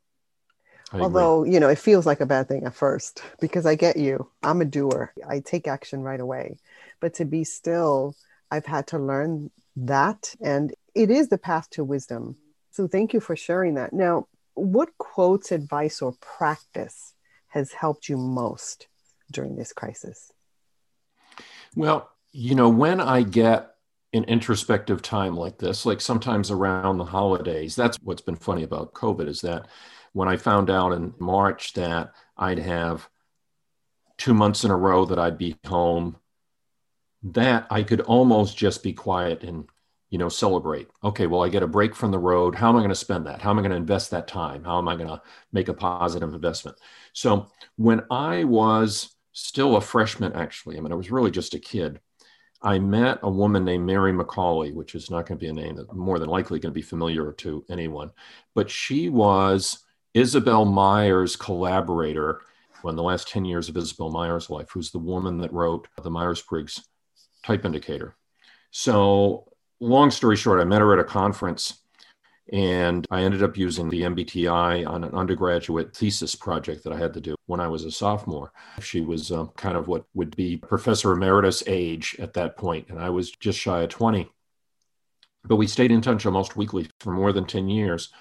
I 0.92 1.00
Although, 1.00 1.42
agree. 1.42 1.54
you 1.54 1.60
know, 1.60 1.70
it 1.70 1.78
feels 1.78 2.06
like 2.06 2.20
a 2.20 2.26
bad 2.26 2.48
thing 2.48 2.66
at 2.66 2.74
first 2.74 3.22
because 3.40 3.66
I 3.66 3.76
get 3.76 3.98
you. 3.98 4.32
I'm 4.42 4.62
a 4.62 4.66
doer, 4.66 5.14
I 5.28 5.40
take 5.40 5.68
action 5.68 6.02
right 6.02 6.20
away. 6.20 6.58
But 7.00 7.14
to 7.16 7.26
be 7.26 7.44
still, 7.44 8.16
I've 8.50 8.66
had 8.66 8.88
to 8.88 9.00
learn 9.00 9.52
that. 9.76 10.34
And 10.42 10.74
it 10.96 11.12
is 11.12 11.30
the 11.30 11.38
path 11.38 11.70
to 11.72 11.84
wisdom. 11.84 12.38
So 12.72 12.88
thank 12.88 13.14
you 13.14 13.20
for 13.20 13.36
sharing 13.36 13.76
that. 13.76 13.94
Now, 13.94 14.28
what 14.60 14.98
quotes, 14.98 15.52
advice, 15.52 16.02
or 16.02 16.14
practice 16.22 17.14
has 17.50 17.72
helped 17.74 18.10
you 18.10 18.18
most 18.18 18.88
during 19.32 19.56
this 19.56 19.74
crisis? 19.74 20.32
Well, 21.76 22.10
you 22.32 22.56
know, 22.56 22.70
when 22.70 23.00
I 23.00 23.24
get 23.24 23.72
an 24.14 24.24
introspective 24.26 25.02
time 25.02 25.36
like 25.36 25.58
this, 25.58 25.86
like 25.86 26.02
sometimes 26.02 26.52
around 26.52 26.98
the 26.98 27.06
holidays, 27.06 27.76
that's 27.76 27.98
what's 28.02 28.22
been 28.22 28.36
funny 28.36 28.64
about 28.64 28.94
COVID 28.94 29.28
is 29.28 29.42
that 29.42 29.68
when 30.14 30.28
I 30.28 30.38
found 30.38 30.70
out 30.70 30.94
in 30.94 31.14
March 31.20 31.74
that 31.74 32.14
I'd 32.38 32.60
have 32.60 33.08
two 34.18 34.34
months 34.34 34.64
in 34.64 34.72
a 34.72 34.76
row 34.76 35.06
that 35.06 35.20
I'd 35.20 35.38
be 35.38 35.56
home, 35.66 36.18
that 37.24 37.68
I 37.70 37.84
could 37.84 38.02
almost 38.02 38.58
just 38.58 38.82
be 38.82 38.94
quiet 38.94 39.44
and 39.44 39.70
you 40.10 40.18
know 40.18 40.30
celebrate. 40.30 40.90
Okay 41.04 41.28
well 41.28 41.44
i 41.44 41.50
get 41.50 41.64
a 41.64 41.68
break 41.68 41.96
from 41.96 42.12
the 42.12 42.20
road. 42.20 42.56
How 42.56 42.70
am 42.70 42.76
i 42.76 42.80
going 42.80 42.90
to 42.90 42.96
spend 42.96 43.26
that? 43.26 43.42
How 43.42 43.52
am 43.52 43.60
i 43.60 43.62
going 43.62 43.72
to 43.72 43.78
invest 43.78 44.12
that 44.12 44.28
time? 44.28 44.64
How 44.64 44.78
am 44.78 44.88
i 44.88 44.96
going 44.96 45.08
to 45.10 45.22
make 45.52 45.68
a 45.68 45.74
positive 45.74 46.34
investment? 46.34 46.78
So 47.14 47.48
when 47.76 48.04
i 48.12 48.44
was 48.44 49.16
still 49.32 49.78
a 49.78 49.82
freshman 49.82 50.34
actually 50.34 50.76
i 50.78 50.82
mean 50.82 50.92
i 50.92 50.96
was 50.96 51.12
really 51.12 51.32
just 51.32 51.54
a 51.54 51.60
kid 51.60 52.00
i 52.64 52.78
met 52.80 53.20
a 53.22 53.30
woman 53.30 53.64
named 53.64 53.86
Mary 53.86 54.12
McCaulley 54.12 54.74
which 54.74 54.96
is 54.96 55.10
not 55.10 55.26
going 55.26 55.38
to 55.38 55.44
be 55.46 55.50
a 55.50 55.54
name 55.54 55.76
that 55.76 55.94
more 55.94 56.20
than 56.20 56.28
likely 56.28 56.60
going 56.60 56.74
to 56.74 56.78
be 56.78 56.82
familiar 56.82 57.32
to 57.34 57.64
anyone 57.70 58.10
but 58.56 58.70
she 58.70 59.08
was 59.08 59.86
isabel 60.14 60.66
myers 60.66 61.36
collaborator 61.36 62.42
in 62.84 62.96
the 62.96 63.04
last 63.04 63.30
10 63.30 63.46
years 63.46 63.70
of 63.70 63.78
isabel 63.78 64.10
myers 64.10 64.50
life 64.50 64.68
who's 64.72 64.92
the 64.92 64.98
woman 64.98 65.38
that 65.38 65.54
wrote 65.54 65.88
the 66.04 66.10
myers-briggs 66.10 66.82
type 67.44 67.66
indicator. 67.66 68.16
So 68.72 69.48
long 69.80 70.12
story 70.12 70.36
short, 70.36 70.60
I 70.60 70.66
met 70.66 70.82
her 70.82 70.94
at 70.94 71.00
a 71.00 71.04
conference 71.04 71.80
and 72.52 73.06
I 73.12 73.22
ended 73.22 73.44
up 73.44 73.58
using 73.58 73.90
the 73.90 74.02
MBTI 74.02 74.88
on 74.88 75.04
an 75.04 75.14
undergraduate 75.14 75.96
thesis 75.96 76.36
project 76.36 76.84
that 76.84 76.94
I 76.94 76.98
had 76.98 77.14
to 77.14 77.22
do 77.22 77.36
when 77.46 77.60
I 77.60 77.68
was 77.68 77.86
a 77.86 77.92
sophomore. 77.92 78.52
She 78.82 79.02
was 79.02 79.32
uh, 79.32 79.46
kind 79.56 79.78
of 79.78 79.88
what 79.88 80.06
would 80.16 80.36
be 80.36 80.58
Professor 80.58 81.14
Emeritus 81.14 81.64
age 81.68 82.16
at 82.20 82.34
that 82.34 82.58
point, 82.58 82.90
and 82.90 83.00
I 83.00 83.10
was 83.12 83.32
just 83.32 83.60
shy 83.60 83.84
of 83.84 83.90
20. 83.90 84.28
But 85.44 85.58
we 85.58 85.68
stayed 85.68 85.92
in 85.92 86.02
touch 86.02 86.26
almost 86.26 86.58
weekly 86.58 86.90
for 87.00 87.12
more 87.12 87.32
than 87.32 87.46
10 87.46 87.70
years. 87.70 88.12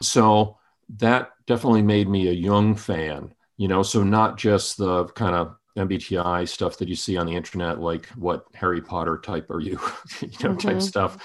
So 0.00 0.58
that 0.98 1.30
definitely 1.46 1.82
made 1.82 2.08
me 2.08 2.28
a 2.28 2.32
Jung 2.32 2.76
fan, 2.76 3.34
you 3.56 3.68
know, 3.68 3.82
so 3.82 4.04
not 4.04 4.38
just 4.38 4.78
the 4.78 5.06
kind 5.06 5.34
of 5.34 5.56
MBTI 5.76 6.46
stuff 6.48 6.76
that 6.78 6.88
you 6.88 6.96
see 6.96 7.16
on 7.16 7.26
the 7.26 7.34
internet, 7.34 7.80
like 7.80 8.06
what 8.10 8.46
Harry 8.54 8.80
Potter 8.80 9.18
type 9.18 9.50
are 9.50 9.60
you, 9.60 9.72
you 10.20 10.28
know, 10.42 10.50
mm-hmm. 10.50 10.56
type 10.56 10.82
stuff, 10.82 11.16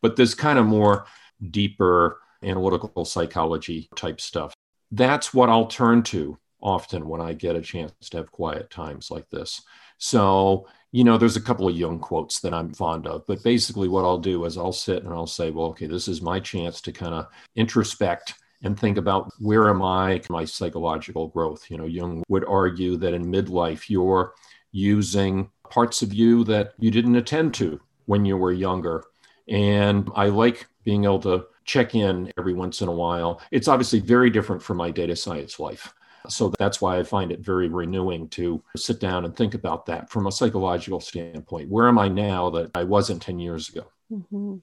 but 0.00 0.16
this 0.16 0.34
kind 0.34 0.58
of 0.58 0.66
more 0.66 1.06
deeper 1.50 2.20
analytical 2.42 3.04
psychology 3.04 3.88
type 3.94 4.20
stuff. 4.20 4.54
That's 4.90 5.32
what 5.32 5.48
I'll 5.48 5.66
turn 5.66 6.02
to 6.04 6.38
often 6.60 7.08
when 7.08 7.20
I 7.20 7.32
get 7.32 7.56
a 7.56 7.60
chance 7.60 7.92
to 8.10 8.18
have 8.18 8.32
quiet 8.32 8.70
times 8.70 9.10
like 9.10 9.28
this. 9.30 9.62
So, 9.98 10.68
you 10.90 11.04
know, 11.04 11.16
there's 11.16 11.36
a 11.36 11.40
couple 11.40 11.68
of 11.68 11.76
Jung 11.76 11.98
quotes 11.98 12.40
that 12.40 12.52
I'm 12.52 12.74
fond 12.74 13.06
of, 13.06 13.26
but 13.26 13.42
basically 13.42 13.88
what 13.88 14.04
I'll 14.04 14.18
do 14.18 14.44
is 14.44 14.58
I'll 14.58 14.72
sit 14.72 15.04
and 15.04 15.12
I'll 15.12 15.26
say, 15.26 15.50
well, 15.50 15.66
okay, 15.68 15.86
this 15.86 16.08
is 16.08 16.20
my 16.20 16.40
chance 16.40 16.80
to 16.82 16.92
kind 16.92 17.14
of 17.14 17.26
introspect 17.56 18.34
and 18.62 18.78
think 18.78 18.96
about 18.96 19.32
where 19.38 19.68
am 19.68 19.82
I, 19.82 20.22
my 20.28 20.44
psychological 20.44 21.28
growth. 21.28 21.70
You 21.70 21.78
know, 21.78 21.86
Jung 21.86 22.22
would 22.28 22.44
argue 22.46 22.96
that 22.98 23.14
in 23.14 23.24
midlife, 23.24 23.90
you're 23.90 24.34
using 24.72 25.50
parts 25.70 26.02
of 26.02 26.12
you 26.12 26.44
that 26.44 26.74
you 26.78 26.90
didn't 26.90 27.16
attend 27.16 27.54
to 27.54 27.80
when 28.06 28.24
you 28.24 28.36
were 28.36 28.52
younger. 28.52 29.04
And 29.48 30.10
I 30.14 30.26
like 30.26 30.66
being 30.84 31.04
able 31.04 31.20
to 31.20 31.46
check 31.64 31.94
in 31.94 32.32
every 32.38 32.54
once 32.54 32.82
in 32.82 32.88
a 32.88 32.92
while. 32.92 33.40
It's 33.50 33.68
obviously 33.68 34.00
very 34.00 34.30
different 34.30 34.62
from 34.62 34.76
my 34.76 34.90
data 34.90 35.16
science 35.16 35.58
life. 35.58 35.92
So 36.28 36.52
that's 36.58 36.80
why 36.80 36.98
I 36.98 37.02
find 37.02 37.32
it 37.32 37.40
very 37.40 37.68
renewing 37.68 38.28
to 38.30 38.62
sit 38.76 39.00
down 39.00 39.24
and 39.24 39.36
think 39.36 39.54
about 39.54 39.86
that 39.86 40.08
from 40.08 40.26
a 40.26 40.32
psychological 40.32 41.00
standpoint. 41.00 41.68
Where 41.68 41.88
am 41.88 41.98
I 41.98 42.08
now 42.08 42.50
that 42.50 42.70
I 42.74 42.84
wasn't 42.84 43.22
10 43.22 43.38
years 43.38 43.68
ago? 43.68 43.91
Mm-hmm. 44.12 44.56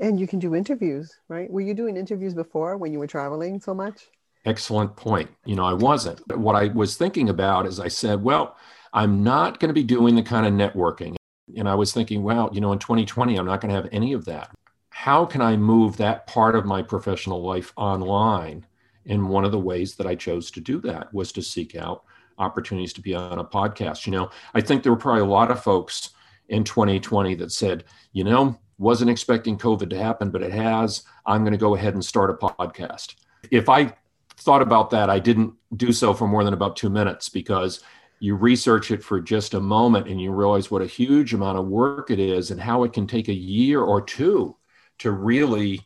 And 0.00 0.20
you 0.20 0.26
can 0.26 0.38
do 0.38 0.54
interviews, 0.54 1.12
right? 1.28 1.50
Were 1.50 1.60
you 1.60 1.74
doing 1.74 1.96
interviews 1.96 2.34
before 2.34 2.76
when 2.76 2.92
you 2.92 2.98
were 2.98 3.06
traveling 3.06 3.60
so 3.60 3.74
much? 3.74 4.08
Excellent 4.44 4.96
point. 4.96 5.30
You 5.44 5.56
know, 5.56 5.64
I 5.64 5.72
wasn't. 5.72 6.20
What 6.36 6.54
I 6.54 6.68
was 6.68 6.96
thinking 6.96 7.28
about 7.28 7.66
is 7.66 7.80
I 7.80 7.88
said, 7.88 8.22
well, 8.22 8.56
I'm 8.92 9.22
not 9.22 9.60
going 9.60 9.68
to 9.70 9.74
be 9.74 9.84
doing 9.84 10.14
the 10.14 10.22
kind 10.22 10.46
of 10.46 10.52
networking. 10.52 11.16
And 11.56 11.68
I 11.68 11.74
was 11.74 11.92
thinking, 11.92 12.22
wow, 12.22 12.50
you 12.52 12.60
know, 12.60 12.72
in 12.72 12.78
2020, 12.78 13.36
I'm 13.36 13.46
not 13.46 13.60
going 13.60 13.70
to 13.70 13.80
have 13.80 13.88
any 13.92 14.12
of 14.12 14.24
that. 14.26 14.50
How 14.90 15.24
can 15.24 15.40
I 15.40 15.56
move 15.56 15.96
that 15.96 16.26
part 16.26 16.54
of 16.54 16.64
my 16.64 16.82
professional 16.82 17.42
life 17.42 17.72
online? 17.76 18.66
And 19.06 19.28
one 19.28 19.44
of 19.44 19.52
the 19.52 19.58
ways 19.58 19.96
that 19.96 20.06
I 20.06 20.14
chose 20.14 20.50
to 20.52 20.60
do 20.60 20.80
that 20.82 21.12
was 21.12 21.32
to 21.32 21.42
seek 21.42 21.74
out 21.74 22.04
opportunities 22.38 22.92
to 22.94 23.00
be 23.00 23.14
on 23.14 23.38
a 23.38 23.44
podcast. 23.44 24.06
You 24.06 24.12
know, 24.12 24.30
I 24.54 24.60
think 24.60 24.82
there 24.82 24.92
were 24.92 24.98
probably 24.98 25.22
a 25.22 25.26
lot 25.26 25.50
of 25.50 25.62
folks 25.62 26.10
in 26.48 26.64
2020 26.64 27.34
that 27.36 27.52
said, 27.52 27.84
you 28.12 28.24
know, 28.24 28.58
wasn't 28.82 29.10
expecting 29.10 29.56
COVID 29.56 29.88
to 29.90 29.98
happen, 29.98 30.30
but 30.30 30.42
it 30.42 30.52
has. 30.52 31.04
I'm 31.24 31.42
going 31.42 31.52
to 31.52 31.58
go 31.58 31.76
ahead 31.76 31.94
and 31.94 32.04
start 32.04 32.30
a 32.30 32.34
podcast. 32.34 33.14
If 33.50 33.68
I 33.68 33.94
thought 34.36 34.60
about 34.60 34.90
that, 34.90 35.08
I 35.08 35.20
didn't 35.20 35.54
do 35.76 35.92
so 35.92 36.12
for 36.12 36.26
more 36.26 36.42
than 36.42 36.52
about 36.52 36.76
two 36.76 36.90
minutes 36.90 37.28
because 37.28 37.80
you 38.18 38.34
research 38.34 38.90
it 38.90 39.02
for 39.02 39.20
just 39.20 39.54
a 39.54 39.60
moment 39.60 40.08
and 40.08 40.20
you 40.20 40.32
realize 40.32 40.70
what 40.70 40.82
a 40.82 40.86
huge 40.86 41.32
amount 41.32 41.58
of 41.58 41.66
work 41.66 42.10
it 42.10 42.18
is 42.18 42.50
and 42.50 42.60
how 42.60 42.82
it 42.82 42.92
can 42.92 43.06
take 43.06 43.28
a 43.28 43.34
year 43.34 43.80
or 43.80 44.02
two 44.02 44.56
to 44.98 45.12
really 45.12 45.80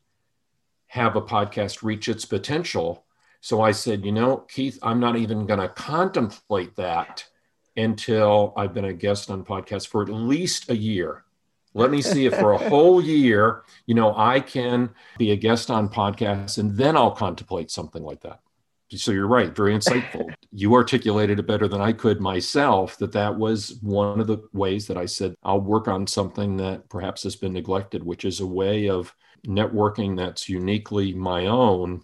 have 0.87 1.17
a 1.17 1.23
podcast 1.23 1.83
reach 1.83 2.09
its 2.09 2.25
potential. 2.25 3.05
So 3.43 3.61
I 3.61 3.73
said, 3.73 4.05
you 4.05 4.13
know, 4.13 4.39
Keith, 4.39 4.79
I'm 4.83 5.01
not 5.01 5.17
even 5.17 5.47
going 5.47 5.61
to 5.61 5.69
contemplate 5.69 6.77
that 6.77 7.25
until 7.77 8.55
I've 8.57 8.73
been 8.73 8.87
a 8.87 8.93
guest 8.95 9.31
on 9.31 9.45
podcasts 9.45 9.87
for 9.87 10.03
at 10.03 10.09
least 10.09 10.71
a 10.71 10.77
year. 10.77 11.26
Let 11.77 11.91
me 11.91 12.01
see 12.01 12.25
if 12.25 12.35
for 12.35 12.53
a 12.53 12.69
whole 12.71 13.03
year, 13.03 13.65
you 13.85 13.95
know, 13.95 14.15
I 14.17 14.41
can 14.41 14.89
be 15.19 15.33
a 15.33 15.37
guest 15.37 15.71
on 15.71 15.91
podcasts 15.91 16.57
and 16.57 16.75
then 16.75 16.97
I'll 16.97 17.11
contemplate 17.11 17.71
something 17.71 18.03
like 18.03 18.23
that. 18.23 18.41
So 18.95 19.13
you're 19.13 19.27
right, 19.27 19.55
very 19.55 19.75
insightful. 19.75 20.33
you 20.53 20.73
articulated 20.75 21.39
it 21.39 21.47
better 21.47 21.69
than 21.69 21.83
I 21.83 21.93
could 21.93 22.19
myself 22.19 22.97
that 22.99 23.13
that 23.13 23.37
was 23.37 23.79
one 23.83 24.21
of 24.21 24.27
the 24.27 24.39
ways 24.55 24.87
that 24.87 24.97
I 24.97 25.05
said 25.05 25.35
I'll 25.43 25.61
work 25.61 25.87
on 25.87 26.07
something 26.07 26.57
that 26.57 26.89
perhaps 26.89 27.25
has 27.25 27.37
been 27.37 27.53
neglected, 27.53 28.03
which 28.03 28.25
is 28.25 28.41
a 28.41 28.47
way 28.47 28.89
of 28.89 29.15
networking 29.47 30.17
that's 30.17 30.49
uniquely 30.49 31.13
my 31.13 31.45
own 31.47 32.03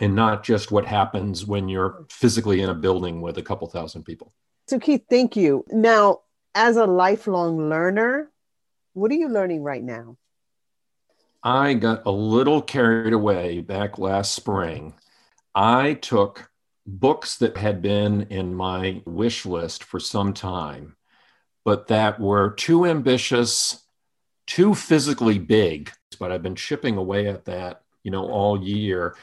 and 0.00 0.16
not 0.16 0.42
just 0.42 0.72
what 0.72 0.84
happens 0.84 1.46
when 1.46 1.68
you're 1.68 2.06
physically 2.10 2.62
in 2.62 2.70
a 2.70 2.74
building 2.74 3.20
with 3.20 3.38
a 3.38 3.42
couple 3.42 3.68
thousand 3.68 4.02
people. 4.02 4.32
So 4.66 4.80
Keith, 4.80 5.04
thank 5.08 5.36
you. 5.36 5.64
Now, 5.68 6.22
as 6.56 6.76
a 6.76 6.86
lifelong 6.86 7.68
learner, 7.68 8.32
what 8.98 9.10
are 9.10 9.16
you 9.16 9.28
learning 9.28 9.62
right 9.62 9.82
now? 9.82 10.16
I 11.42 11.74
got 11.74 12.04
a 12.04 12.10
little 12.10 12.60
carried 12.60 13.12
away 13.12 13.60
back 13.60 13.98
last 13.98 14.34
spring. 14.34 14.94
I 15.54 15.94
took 15.94 16.50
books 16.84 17.36
that 17.38 17.56
had 17.56 17.80
been 17.80 18.22
in 18.22 18.54
my 18.54 19.02
wish 19.06 19.46
list 19.46 19.84
for 19.84 20.00
some 20.00 20.32
time, 20.34 20.96
but 21.64 21.86
that 21.88 22.18
were 22.18 22.50
too 22.50 22.86
ambitious, 22.86 23.84
too 24.46 24.74
physically 24.74 25.38
big. 25.38 25.92
But 26.18 26.32
I've 26.32 26.42
been 26.42 26.56
chipping 26.56 26.96
away 26.96 27.28
at 27.28 27.44
that, 27.44 27.82
you 28.02 28.10
know, 28.10 28.28
all 28.28 28.62
year. 28.62 29.14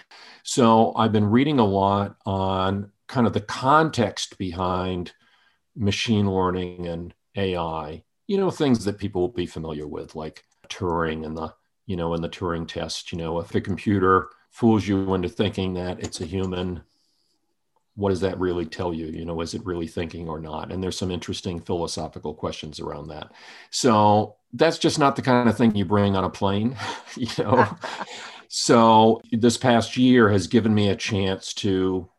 So 0.43 0.93
I've 0.95 1.11
been 1.11 1.29
reading 1.29 1.59
a 1.59 1.65
lot 1.65 2.15
on 2.25 2.91
kind 3.07 3.27
of 3.27 3.33
the 3.33 3.41
context 3.41 4.37
behind 4.37 5.11
machine 5.75 6.31
learning 6.31 6.87
and 6.87 7.13
AI 7.35 8.03
you 8.27 8.37
know, 8.37 8.51
things 8.51 8.85
that 8.85 8.97
people 8.97 9.21
will 9.21 9.27
be 9.29 9.45
familiar 9.45 9.87
with, 9.87 10.15
like 10.15 10.43
Turing 10.67 11.25
and 11.25 11.37
the, 11.37 11.53
you 11.85 11.95
know, 11.95 12.13
in 12.13 12.21
the 12.21 12.29
Turing 12.29 12.67
test, 12.67 13.11
you 13.11 13.17
know, 13.17 13.39
if 13.39 13.53
a 13.53 13.61
computer 13.61 14.29
fools 14.49 14.87
you 14.87 15.13
into 15.13 15.29
thinking 15.29 15.73
that 15.75 15.99
it's 15.99 16.21
a 16.21 16.25
human, 16.25 16.81
what 17.95 18.09
does 18.09 18.21
that 18.21 18.39
really 18.39 18.65
tell 18.65 18.93
you? 18.93 19.07
You 19.07 19.25
know, 19.25 19.41
is 19.41 19.53
it 19.53 19.65
really 19.65 19.87
thinking 19.87 20.27
or 20.27 20.39
not? 20.39 20.71
And 20.71 20.83
there's 20.83 20.97
some 20.97 21.11
interesting 21.11 21.59
philosophical 21.59 22.33
questions 22.33 22.79
around 22.79 23.07
that. 23.07 23.31
So 23.69 24.35
that's 24.53 24.77
just 24.77 24.99
not 24.99 25.15
the 25.15 25.21
kind 25.21 25.47
of 25.47 25.57
thing 25.57 25.75
you 25.75 25.85
bring 25.85 26.15
on 26.15 26.23
a 26.23 26.29
plane, 26.29 26.75
you 27.15 27.27
know. 27.37 27.67
so 28.47 29.21
this 29.31 29.57
past 29.57 29.97
year 29.97 30.29
has 30.29 30.47
given 30.47 30.73
me 30.73 30.89
a 30.89 30.95
chance 30.95 31.53
to 31.55 32.09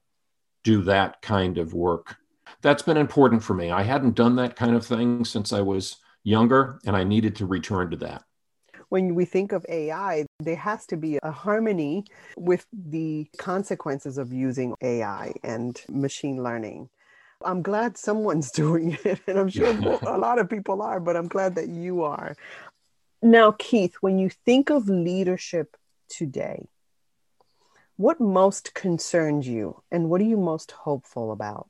do 0.64 0.83
that 0.83 1.22
kind 1.22 1.59
of 1.59 1.74
work 1.74 2.16
that's 2.62 2.83
been 2.83 2.97
important 2.97 3.42
for 3.42 3.55
me. 3.55 3.71
I 3.71 3.83
hadn't 3.83 4.14
done 4.14 4.37
that 4.37 4.57
kind 4.57 4.75
of 4.75 4.85
thing 4.85 5.25
since 5.25 5.53
I 5.53 5.61
was 5.61 5.97
younger, 6.25 6.81
and 6.87 6.97
I 6.97 7.05
needed 7.05 7.37
to 7.37 7.47
return 7.47 7.90
to 7.90 7.97
that. 7.99 8.25
When 8.88 9.14
we 9.14 9.25
think 9.25 9.53
of 9.53 9.66
AI, 9.69 10.27
there 10.40 10.57
has 10.57 10.87
to 10.87 10.97
be 10.97 11.19
a 11.23 11.31
harmony 11.31 12.05
with 12.37 12.66
the 12.73 13.29
consequences 13.38 14.19
of 14.19 14.33
using 14.33 14.75
AI 14.81 15.35
and 15.42 15.81
machine 15.88 16.42
learning. 16.42 16.88
I'm 17.45 17.62
glad 17.62 17.99
someone's 17.99 18.51
doing 18.62 18.97
it, 19.05 19.21
and 19.27 19.38
I'm 19.38 19.49
sure 19.49 19.69
a 20.07 20.19
lot 20.19 20.38
of 20.38 20.49
people 20.49 20.83
are, 20.83 21.01
but 21.01 21.16
I'm 21.16 21.29
glad 21.29 21.55
that 21.57 21.69
you 21.69 22.03
are. 22.03 22.37
Now, 23.23 23.53
Keith, 23.53 23.97
when 24.01 24.19
you 24.19 24.31
think 24.31 24.71
of 24.71 24.88
leadership 24.88 25.77
today, 26.09 26.69
what 27.97 28.21
most 28.21 28.75
concerns 28.75 29.49
you 29.49 29.83
and 29.90 30.11
what 30.11 30.21
are 30.21 30.25
you 30.25 30.37
most 30.37 30.71
hopeful 30.71 31.33
about? 31.33 31.69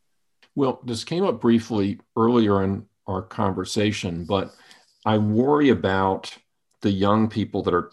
Well, 0.56 0.80
this 0.84 1.04
came 1.04 1.24
up 1.24 1.40
briefly 1.40 2.00
earlier 2.16 2.64
in 2.64 2.86
our 3.06 3.22
conversation, 3.22 4.24
but 4.24 4.52
I 5.04 5.18
worry 5.18 5.68
about 5.68 6.36
the 6.80 6.90
young 6.90 7.28
people 7.28 7.62
that 7.62 7.74
are, 7.74 7.92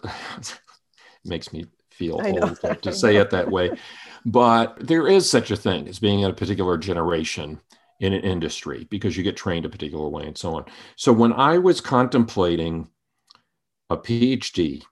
makes 1.25 1.53
me 1.53 1.65
feel 1.91 2.19
old 2.25 2.59
to 2.81 2.93
say 2.93 3.17
it 3.17 3.29
that 3.29 3.51
way. 3.51 3.77
But 4.25 4.77
there 4.79 5.07
is 5.07 5.29
such 5.29 5.51
a 5.51 5.57
thing 5.57 5.87
as 5.87 5.99
being 5.99 6.21
in 6.21 6.31
a 6.31 6.33
particular 6.33 6.77
generation 6.77 7.59
in 7.99 8.13
an 8.13 8.21
industry 8.21 8.87
because 8.89 9.15
you 9.15 9.23
get 9.23 9.37
trained 9.37 9.65
a 9.65 9.69
particular 9.69 10.07
way 10.07 10.25
and 10.25 10.37
so 10.37 10.55
on. 10.55 10.65
So 10.95 11.13
when 11.13 11.33
I 11.33 11.57
was 11.57 11.81
contemplating 11.81 12.87
a 13.89 13.97
PhD 13.97 14.83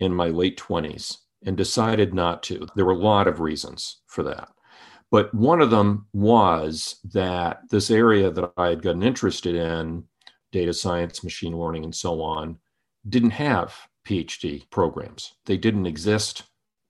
in 0.00 0.12
my 0.12 0.26
late 0.26 0.58
20s 0.58 1.18
and 1.44 1.56
decided 1.56 2.14
not 2.14 2.42
to, 2.44 2.66
there 2.74 2.84
were 2.84 2.92
a 2.92 2.96
lot 2.96 3.28
of 3.28 3.40
reasons 3.40 4.02
for 4.06 4.22
that. 4.24 4.48
But 5.12 5.32
one 5.34 5.60
of 5.60 5.70
them 5.70 6.06
was 6.14 6.96
that 7.12 7.60
this 7.68 7.90
area 7.90 8.30
that 8.30 8.50
I 8.56 8.70
had 8.70 8.80
gotten 8.80 9.02
interested 9.02 9.54
in, 9.54 10.04
data 10.52 10.72
science, 10.72 11.22
machine 11.22 11.56
learning, 11.56 11.84
and 11.84 11.94
so 11.94 12.22
on, 12.22 12.58
didn't 13.06 13.32
have 13.32 13.74
PhD 14.08 14.68
programs. 14.70 15.34
They 15.44 15.58
didn't 15.58 15.86
exist 15.86 16.44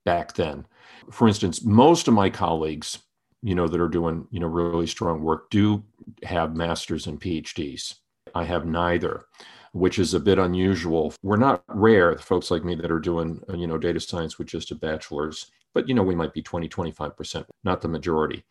back 0.05 0.35
then. 0.35 0.65
For 1.11 1.27
instance, 1.27 1.65
most 1.65 2.07
of 2.07 2.13
my 2.13 2.29
colleagues, 2.29 2.99
you 3.41 3.55
know, 3.55 3.67
that 3.67 3.81
are 3.81 3.89
doing, 3.89 4.25
you 4.31 4.39
know, 4.39 4.47
really 4.47 4.87
strong 4.87 5.21
work 5.21 5.49
do 5.49 5.83
have 6.23 6.55
masters 6.55 7.07
and 7.07 7.19
PhDs. 7.19 7.95
I 8.33 8.45
have 8.45 8.65
neither, 8.65 9.25
which 9.73 9.99
is 9.99 10.13
a 10.13 10.19
bit 10.21 10.39
unusual. 10.39 11.13
We're 11.23 11.35
not 11.35 11.61
rare, 11.67 12.17
folks 12.17 12.51
like 12.51 12.63
me 12.63 12.75
that 12.75 12.91
are 12.91 12.99
doing, 12.99 13.41
you 13.53 13.67
know, 13.67 13.77
data 13.77 13.99
science 13.99 14.37
with 14.37 14.47
just 14.47 14.71
a 14.71 14.75
bachelor's 14.75 15.51
but 15.73 15.87
you 15.87 15.95
know 15.95 16.03
we 16.03 16.15
might 16.15 16.33
be 16.33 16.41
20 16.41 16.67
25% 16.67 17.45
not 17.63 17.81
the 17.81 17.87
majority 17.87 18.43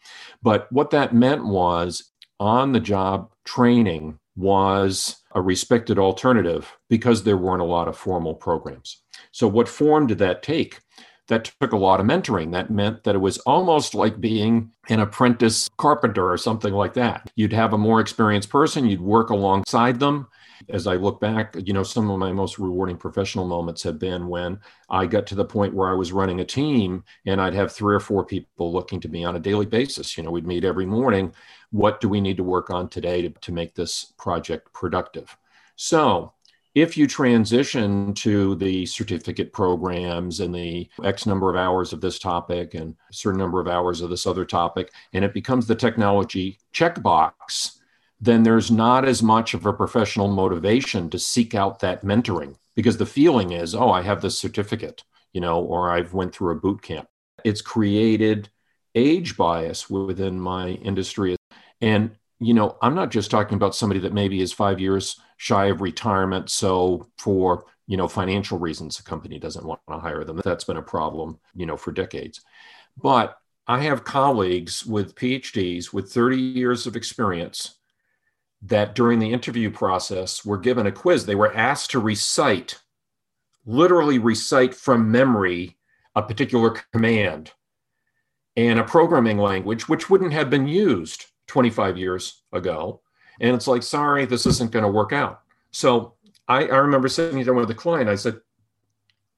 but 0.42 0.70
what 0.72 0.90
that 0.90 1.14
meant 1.14 1.46
was 1.46 2.11
on 2.40 2.72
the 2.72 2.80
job 2.80 3.30
training 3.44 4.18
was 4.37 5.16
a 5.35 5.40
respected 5.40 5.98
alternative 5.98 6.76
because 6.88 7.22
there 7.22 7.37
weren't 7.37 7.62
a 7.62 7.66
lot 7.66 7.88
of 7.88 7.96
formal 7.96 8.35
programs 8.35 9.02
so 9.30 9.46
what 9.46 9.68
form 9.68 10.06
did 10.06 10.18
that 10.18 10.42
take 10.42 10.80
that 11.28 11.50
took 11.61 11.72
a 11.72 11.78
lot 11.78 12.00
of 12.00 12.06
mentoring. 12.06 12.52
That 12.52 12.70
meant 12.70 13.04
that 13.04 13.14
it 13.14 13.20
was 13.20 13.38
almost 13.38 13.94
like 13.94 14.20
being 14.20 14.70
an 14.88 15.00
apprentice 15.00 15.68
carpenter 15.78 16.30
or 16.30 16.37
something 16.37 16.74
like 16.74 16.94
that. 16.94 17.30
You'd 17.37 17.52
have 17.52 17.72
a 17.72 17.78
more 17.78 18.00
experienced 18.00 18.50
person, 18.50 18.88
you'd 18.88 19.00
work 19.00 19.30
alongside 19.30 20.00
them, 20.00 20.28
as 20.68 20.87
I 20.87 20.94
look 20.94 21.20
back, 21.20 21.57
you 21.64 21.72
know, 21.72 21.83
some 21.83 22.11
of 22.11 22.18
my 22.18 22.33
most 22.33 22.59
rewarding 22.59 22.96
professional 22.96 23.46
moments 23.46 23.83
have 23.83 23.98
been 23.98 24.29
when 24.29 24.59
I 24.90 25.07
got 25.07 25.27
to 25.29 25.35
the 25.35 25.44
point 25.44 25.75
where 25.75 25.90
I 25.90 25.94
was 25.94 26.12
running 26.12 26.40
a 26.40 26.44
team 26.44 27.05
and 27.27 27.40
I'd 27.40 27.55
have 27.55 27.72
three 27.72 27.94
or 27.94 28.01
four 28.01 28.25
people 28.25 28.72
looking 28.72 29.01
to 29.01 29.09
me 29.09 29.25
on 29.25 29.37
a 29.37 29.40
daily 29.40 29.66
basis. 29.66 30.16
You 30.16 30.25
know, 30.25 30.31
we'd 30.31 30.46
meet 30.46 30.64
every 30.64 30.87
morning. 30.87 31.35
What 31.70 32.01
do 32.01 32.09
we 32.09 32.20
need 32.20 32.37
to 32.37 32.44
work 32.44 32.70
on 32.70 32.88
today 32.88 33.22
to, 33.22 33.31
to 33.31 33.53
make 33.53 33.75
this 33.75 34.12
project 34.18 34.72
productive? 34.72 35.37
So, 35.77 36.33
if 36.75 36.96
you 36.96 37.07
transition 37.07 38.14
to 38.14 38.55
the 38.55 38.87
certificate 38.87 39.53
programs 39.53 40.40
and 40.40 40.55
the 40.55 40.88
X 41.05 41.27
number 41.27 41.51
of 41.51 41.57
hours 41.57 41.92
of 41.92 42.01
this 42.01 42.18
topic 42.18 42.72
and 42.72 42.94
a 43.11 43.12
certain 43.12 43.38
number 43.38 43.61
of 43.61 43.68
hours 43.68 44.01
of 44.01 44.09
this 44.09 44.27
other 44.27 44.46
topic, 44.46 44.90
and 45.12 45.22
it 45.22 45.35
becomes 45.35 45.66
the 45.66 45.75
technology 45.75 46.59
checkbox, 46.75 47.79
then 48.22 48.44
there's 48.44 48.70
not 48.70 49.04
as 49.04 49.20
much 49.20 49.52
of 49.52 49.66
a 49.66 49.72
professional 49.72 50.28
motivation 50.28 51.11
to 51.11 51.18
seek 51.18 51.56
out 51.56 51.80
that 51.80 52.04
mentoring 52.04 52.54
because 52.76 52.96
the 52.96 53.04
feeling 53.04 53.50
is, 53.50 53.74
oh, 53.74 53.90
I 53.90 54.02
have 54.02 54.22
this 54.22 54.38
certificate, 54.38 55.02
you 55.32 55.40
know, 55.40 55.61
or 55.61 55.90
I've 55.90 56.14
went 56.14 56.32
through 56.32 56.52
a 56.52 56.61
boot 56.61 56.82
camp. 56.82 57.08
It's 57.44 57.61
created 57.61 58.48
age 58.94 59.37
bias 59.37 59.90
within 59.90 60.38
my 60.38 60.68
industry. 60.68 61.35
And, 61.80 62.12
you 62.38 62.54
know, 62.54 62.76
I'm 62.80 62.94
not 62.94 63.11
just 63.11 63.28
talking 63.28 63.56
about 63.56 63.74
somebody 63.74 63.98
that 64.00 64.12
maybe 64.12 64.40
is 64.40 64.52
five 64.52 64.78
years 64.78 65.20
shy 65.37 65.66
of 65.66 65.80
retirement. 65.80 66.48
So 66.48 67.08
for, 67.18 67.64
you 67.88 67.96
know, 67.96 68.06
financial 68.06 68.56
reasons, 68.56 68.98
the 68.98 69.02
company 69.02 69.40
doesn't 69.40 69.66
want 69.66 69.80
to 69.90 69.98
hire 69.98 70.22
them. 70.22 70.40
That's 70.44 70.64
been 70.64 70.76
a 70.76 70.82
problem, 70.82 71.40
you 71.56 71.66
know, 71.66 71.76
for 71.76 71.90
decades. 71.90 72.40
But 72.96 73.37
I 73.66 73.80
have 73.80 74.04
colleagues 74.04 74.87
with 74.87 75.16
PhDs 75.16 75.92
with 75.92 76.12
30 76.12 76.37
years 76.37 76.87
of 76.87 76.94
experience 76.94 77.78
that 78.62 78.94
during 78.94 79.18
the 79.18 79.33
interview 79.33 79.70
process 79.70 80.44
were 80.44 80.59
given 80.59 80.87
a 80.87 80.92
quiz. 80.92 81.27
They 81.27 81.35
were 81.35 81.55
asked 81.55 81.90
to 81.90 81.98
recite, 81.98 82.79
literally 83.66 84.18
recite 84.18 84.75
from 84.75 85.11
memory, 85.11 85.77
a 86.14 86.22
particular 86.22 86.77
command 86.92 87.53
and 88.57 88.79
a 88.79 88.85
programming 88.85 89.38
language, 89.38 89.88
which 89.88 90.11
wouldn't 90.11 90.33
have 90.33 90.51
been 90.51 90.68
used 90.68 91.27
25 91.46 91.96
years 91.96 92.42
ago. 92.53 93.01
And 93.40 93.55
it's 93.57 93.66
like, 93.66 93.83
sorry, 93.83 94.27
this 94.27 94.46
isn't 94.46 94.70
going 94.72 94.85
to 94.85 94.90
work 94.90 95.12
out. 95.12 95.40
So 95.70 96.14
I, 96.46 96.66
I 96.66 96.77
remember 96.77 97.09
sitting 97.09 97.42
down 97.42 97.57
with 97.57 97.68
the 97.68 97.75
client. 97.75 98.11
I 98.11 98.14
said, 98.14 98.40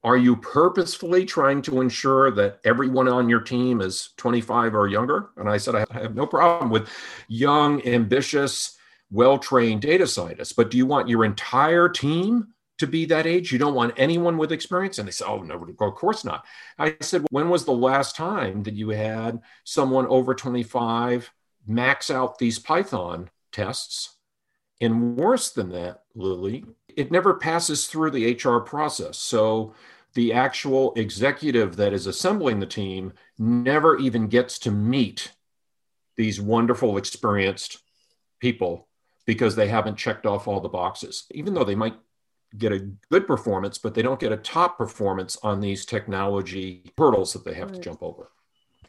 are 0.03 0.17
you 0.19 0.37
purposefully 0.37 1.25
trying 1.25 1.63
to 1.63 1.81
ensure 1.81 2.31
that 2.33 2.59
everyone 2.65 3.09
on 3.09 3.29
your 3.29 3.41
team 3.41 3.81
is 3.81 4.11
25 4.19 4.75
or 4.75 4.89
younger? 4.89 5.31
And 5.37 5.49
I 5.49 5.57
said, 5.57 5.75
I 5.77 5.87
have 5.93 6.15
no 6.15 6.27
problem 6.27 6.71
with 6.71 6.89
young, 7.29 7.87
ambitious, 7.87 8.77
well 9.15 9.39
trained 9.39 9.83
data 9.83 10.07
scientists, 10.07 10.53
but 10.53 10.71
do 10.71 10.77
you 10.77 10.87
want 10.87 11.09
your 11.09 11.25
entire 11.25 11.89
team 11.89 12.49
to 12.79 12.87
be 12.87 13.07
that 13.07 13.27
age? 13.27 13.53
You 13.53 13.59
don't 13.59 13.75
want 13.75 13.95
anyone 13.97 14.37
with 14.37 14.51
experience? 14.51 14.99
And 14.99 15.07
they 15.07 15.13
said, 15.13 15.29
Oh, 15.29 15.39
no, 15.39 15.65
of 15.81 15.95
course 15.95 16.25
not. 16.25 16.45
I 16.79 16.97
said, 17.01 17.25
When 17.31 17.49
was 17.49 17.65
the 17.65 17.73
last 17.73 18.17
time 18.17 18.65
that 18.65 18.75
you 18.75 18.91
had 18.91 19.41
someone 19.63 20.07
over 20.09 20.35
25 20.35 21.31
max 21.67 22.11
out 22.11 22.39
these 22.39 22.59
Python 22.59 23.31
tests? 23.53 24.17
And 24.81 25.17
worse 25.17 25.53
than 25.53 25.71
that, 25.71 26.03
Lily, 26.17 26.65
it 26.89 27.13
never 27.13 27.35
passes 27.35 27.87
through 27.87 28.11
the 28.11 28.35
HR 28.35 28.59
process. 28.59 29.17
So 29.17 29.75
the 30.15 30.33
actual 30.33 30.93
executive 30.95 31.77
that 31.77 31.93
is 31.93 32.09
assembling 32.09 32.59
the 32.59 32.67
team 32.67 33.13
never 33.39 33.97
even 33.97 34.27
gets 34.27 34.59
to 34.61 34.73
meet 34.73 35.31
these 36.17 36.41
wonderful, 36.41 36.97
experienced 36.97 37.79
people 38.41 38.89
because 39.27 39.57
they 39.57 39.69
haven't 39.69 39.97
checked 39.97 40.27
off 40.27 40.47
all 40.47 40.61
the 40.61 40.69
boxes, 40.69 41.25
even 41.33 41.55
though 41.55 41.65
they 41.65 41.75
might 41.75 41.97
get 42.57 42.73
a 42.73 42.91
good 43.11 43.27
performance, 43.27 43.79
but 43.79 43.95
they 43.95 44.03
don't 44.03 44.21
get 44.21 44.33
a 44.33 44.37
top 44.37 44.79
performance 44.79 45.37
on 45.43 45.61
these 45.61 45.85
technology 45.85 46.93
hurdles 46.97 47.33
that 47.33 47.45
they 47.45 47.55
have 47.55 47.71
right. 47.71 47.75
to 47.77 47.81
jump 47.81 48.03
over. 48.03 48.31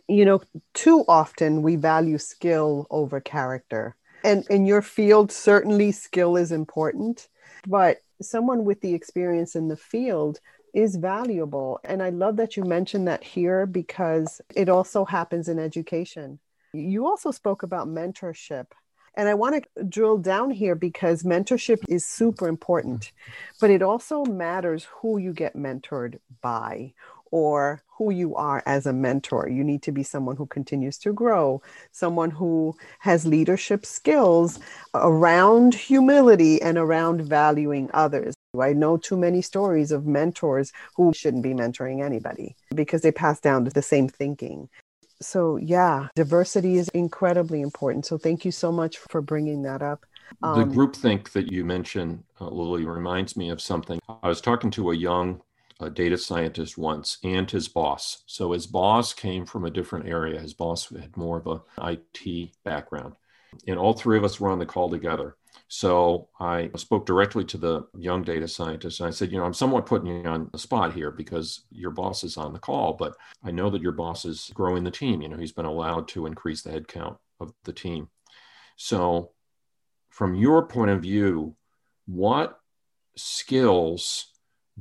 You 0.08 0.26
know, 0.26 0.42
too 0.74 1.04
often 1.08 1.64
we 1.64 1.76
value 1.76 2.18
skill 2.18 2.86
over 2.92 3.20
character. 3.20 3.96
And 4.24 4.46
in 4.50 4.66
your 4.66 4.82
field, 4.82 5.32
certainly 5.32 5.92
skill 5.92 6.36
is 6.36 6.52
important, 6.52 7.28
but 7.68 7.98
someone 8.22 8.66
with 8.66 8.82
the 8.82 8.94
experience 8.94 9.56
in 9.56 9.68
the 9.68 9.78
field 9.78 10.40
is 10.74 10.96
valuable. 10.96 11.80
And 11.84 12.04
I 12.04 12.10
love 12.10 12.36
that 12.38 12.58
you 12.58 12.64
mentioned 12.64 13.08
that 13.08 13.24
here 13.24 13.66
because 13.66 14.42
it 14.56 14.70
also 14.70 15.06
happens 15.06 15.48
in 15.48 15.58
education. 15.58 16.40
You 16.74 17.08
also 17.08 17.32
spoke 17.32 17.64
about 17.64 17.88
mentorship. 17.88 18.68
And 19.18 19.30
I 19.30 19.34
want 19.34 19.64
to 19.76 19.84
drill 19.84 20.18
down 20.18 20.52
here 20.52 20.76
because 20.76 21.24
mentorship 21.24 21.84
is 21.88 22.06
super 22.06 22.48
important, 22.48 23.12
but 23.62 23.70
it 23.70 23.82
also 23.82 24.26
matters 24.26 24.88
who 25.00 25.18
you 25.18 25.34
get 25.34 25.56
mentored 25.56 26.20
by 26.42 26.94
or 27.32 27.84
who 27.98 28.12
you 28.12 28.36
are 28.36 28.62
as 28.66 28.86
a 28.86 28.94
mentor. 28.94 29.50
You 29.50 29.64
need 29.64 29.82
to 29.84 29.92
be 29.92 30.04
someone 30.04 30.36
who 30.36 30.46
continues 30.46 30.98
to 31.00 31.14
grow, 31.14 31.62
someone 31.92 32.32
who 32.32 32.76
has 33.00 33.26
leadership 33.26 33.86
skills 33.86 34.60
around 34.94 35.74
humility 35.74 36.62
and 36.62 36.78
around 36.78 37.22
valuing 37.22 37.90
others. 37.94 38.34
I 38.60 38.74
know 38.74 38.98
too 38.98 39.18
many 39.18 39.42
stories 39.42 39.92
of 39.92 40.06
mentors 40.06 40.72
who 40.96 41.14
shouldn't 41.14 41.44
be 41.44 41.54
mentoring 41.54 42.04
anybody 42.04 42.56
because 42.74 43.02
they 43.02 43.12
pass 43.12 43.40
down 43.40 43.66
the 43.66 43.82
same 43.82 44.08
thinking. 44.08 44.70
So, 45.26 45.58
yeah, 45.58 46.08
diversity 46.16 46.78
is 46.78 46.90
incredibly 46.90 47.62
important. 47.62 48.06
So, 48.06 48.18
thank 48.18 48.46
you 48.46 48.52
so 48.52 48.72
much 48.72 48.98
for 48.98 49.22
bringing 49.22 49.64
that 49.64 49.82
up. 49.82 50.06
Um, 50.44 50.70
the 50.70 50.76
groupthink 50.76 51.32
that 51.32 51.52
you 51.52 51.66
mentioned, 51.66 52.24
uh, 52.40 52.50
Lily, 52.50 52.86
reminds 52.86 53.36
me 53.36 53.50
of 53.50 53.62
something. 53.62 54.00
I 54.22 54.28
was 54.28 54.42
talking 54.42 54.72
to 54.72 54.92
a 54.92 54.96
young 54.96 55.42
uh, 55.80 55.90
data 55.90 56.18
scientist 56.18 56.78
once 56.78 57.18
and 57.24 57.50
his 57.50 57.68
boss. 57.68 58.24
So, 58.28 58.52
his 58.52 58.68
boss 58.68 59.14
came 59.14 59.46
from 59.46 59.66
a 59.66 59.72
different 59.72 60.08
area. 60.08 60.40
His 60.40 60.54
boss 60.54 60.90
had 60.90 61.18
more 61.18 61.38
of 61.38 61.48
an 61.48 61.62
IT 62.24 62.52
background. 62.64 63.16
And 63.68 63.80
all 63.80 63.94
three 63.94 64.18
of 64.18 64.24
us 64.24 64.40
were 64.40 64.50
on 64.50 64.60
the 64.60 64.66
call 64.66 64.90
together. 64.90 65.38
So 65.68 66.30
I 66.40 66.70
spoke 66.76 67.06
directly 67.06 67.44
to 67.46 67.58
the 67.58 67.88
young 67.98 68.24
data 68.24 68.48
scientist 68.48 69.00
and 69.00 69.08
I 69.08 69.12
said, 69.12 69.32
you 69.32 69.38
know, 69.38 69.46
I'm 69.46 69.54
somewhat 69.54 69.86
putting 69.86 70.08
you 70.08 70.30
on 70.30 70.50
the 70.52 70.60
spot 70.60 70.94
here 70.94 71.12
because 71.12 71.66
your 71.72 71.92
boss 71.92 72.24
is 72.24 72.38
on 72.38 72.54
the 72.54 72.60
call, 72.60 72.94
but 72.94 73.16
I 73.44 73.52
know 73.52 73.70
that 73.70 73.82
your 73.82 73.92
boss 73.92 74.26
is 74.26 74.52
growing 74.54 74.84
the 74.84 74.92
team. 74.92 75.22
You 75.22 75.30
know, 75.30 75.38
he's 75.38 75.52
been 75.52 75.66
allowed 75.66 76.08
to 76.10 76.26
increase 76.26 76.62
the 76.62 76.70
headcount 76.70 77.18
of 77.40 77.54
the 77.64 77.74
team. 77.74 78.10
So, 78.78 79.32
from 80.10 80.36
your 80.36 80.66
point 80.68 80.92
of 80.92 81.02
view, 81.02 81.56
what 82.06 82.60
skills 83.18 84.28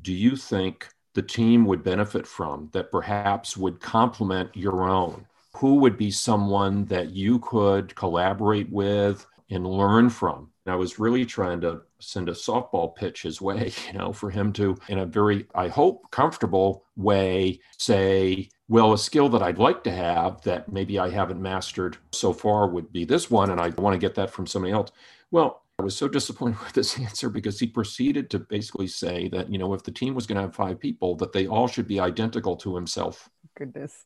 do 0.00 0.12
you 0.12 0.36
think 0.36 0.88
the 1.14 1.22
team 1.22 1.64
would 1.64 1.82
benefit 1.82 2.26
from 2.26 2.68
that 2.72 2.92
perhaps 2.92 3.56
would 3.56 3.80
complement 3.80 4.56
your 4.56 4.88
own? 4.88 5.26
Who 5.56 5.76
would 5.76 5.96
be 5.96 6.10
someone 6.10 6.84
that 6.86 7.10
you 7.10 7.38
could 7.40 7.94
collaborate 7.94 8.70
with 8.70 9.26
and 9.50 9.66
learn 9.66 10.10
from? 10.10 10.50
I 10.66 10.76
was 10.76 10.98
really 10.98 11.26
trying 11.26 11.60
to 11.60 11.82
send 11.98 12.28
a 12.28 12.32
softball 12.32 12.94
pitch 12.94 13.22
his 13.22 13.40
way, 13.40 13.72
you 13.86 13.98
know, 13.98 14.12
for 14.12 14.30
him 14.30 14.52
to, 14.54 14.76
in 14.88 14.98
a 14.98 15.06
very, 15.06 15.46
I 15.54 15.68
hope, 15.68 16.10
comfortable 16.10 16.84
way, 16.96 17.60
say, 17.76 18.48
well, 18.68 18.92
a 18.92 18.98
skill 18.98 19.28
that 19.30 19.42
I'd 19.42 19.58
like 19.58 19.84
to 19.84 19.90
have 19.90 20.40
that 20.42 20.72
maybe 20.72 20.98
I 20.98 21.10
haven't 21.10 21.42
mastered 21.42 21.98
so 22.12 22.32
far 22.32 22.68
would 22.68 22.92
be 22.92 23.04
this 23.04 23.30
one, 23.30 23.50
and 23.50 23.60
I 23.60 23.68
want 23.70 23.94
to 23.94 23.98
get 23.98 24.14
that 24.14 24.30
from 24.30 24.46
somebody 24.46 24.72
else. 24.72 24.90
Well, 25.30 25.62
I 25.78 25.82
was 25.82 25.96
so 25.96 26.08
disappointed 26.08 26.60
with 26.64 26.72
this 26.72 26.98
answer 26.98 27.28
because 27.28 27.58
he 27.58 27.66
proceeded 27.66 28.30
to 28.30 28.38
basically 28.38 28.86
say 28.86 29.28
that, 29.28 29.50
you 29.50 29.58
know, 29.58 29.74
if 29.74 29.82
the 29.82 29.90
team 29.90 30.14
was 30.14 30.26
going 30.26 30.36
to 30.36 30.42
have 30.42 30.54
five 30.54 30.80
people, 30.80 31.16
that 31.16 31.32
they 31.32 31.46
all 31.46 31.68
should 31.68 31.88
be 31.88 32.00
identical 32.00 32.56
to 32.56 32.74
himself. 32.74 33.28
Goodness. 33.56 34.04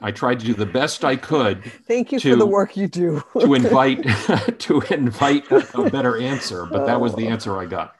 I 0.00 0.10
tried 0.12 0.40
to 0.40 0.46
do 0.46 0.54
the 0.54 0.66
best 0.66 1.04
I 1.04 1.16
could. 1.16 1.64
Thank 1.86 2.12
you 2.12 2.20
to, 2.20 2.30
for 2.30 2.36
the 2.36 2.46
work 2.46 2.76
you 2.76 2.88
do. 2.88 3.22
to 3.38 3.54
invite 3.54 4.02
to 4.60 4.80
invite 4.90 5.50
a, 5.50 5.80
a, 5.80 5.90
better 5.90 6.20
answer, 6.20 6.66
but 6.66 6.86
that 6.86 7.00
was 7.00 7.14
the 7.14 7.26
oh. 7.26 7.30
answer 7.30 7.58
I 7.58 7.66
got. 7.66 7.96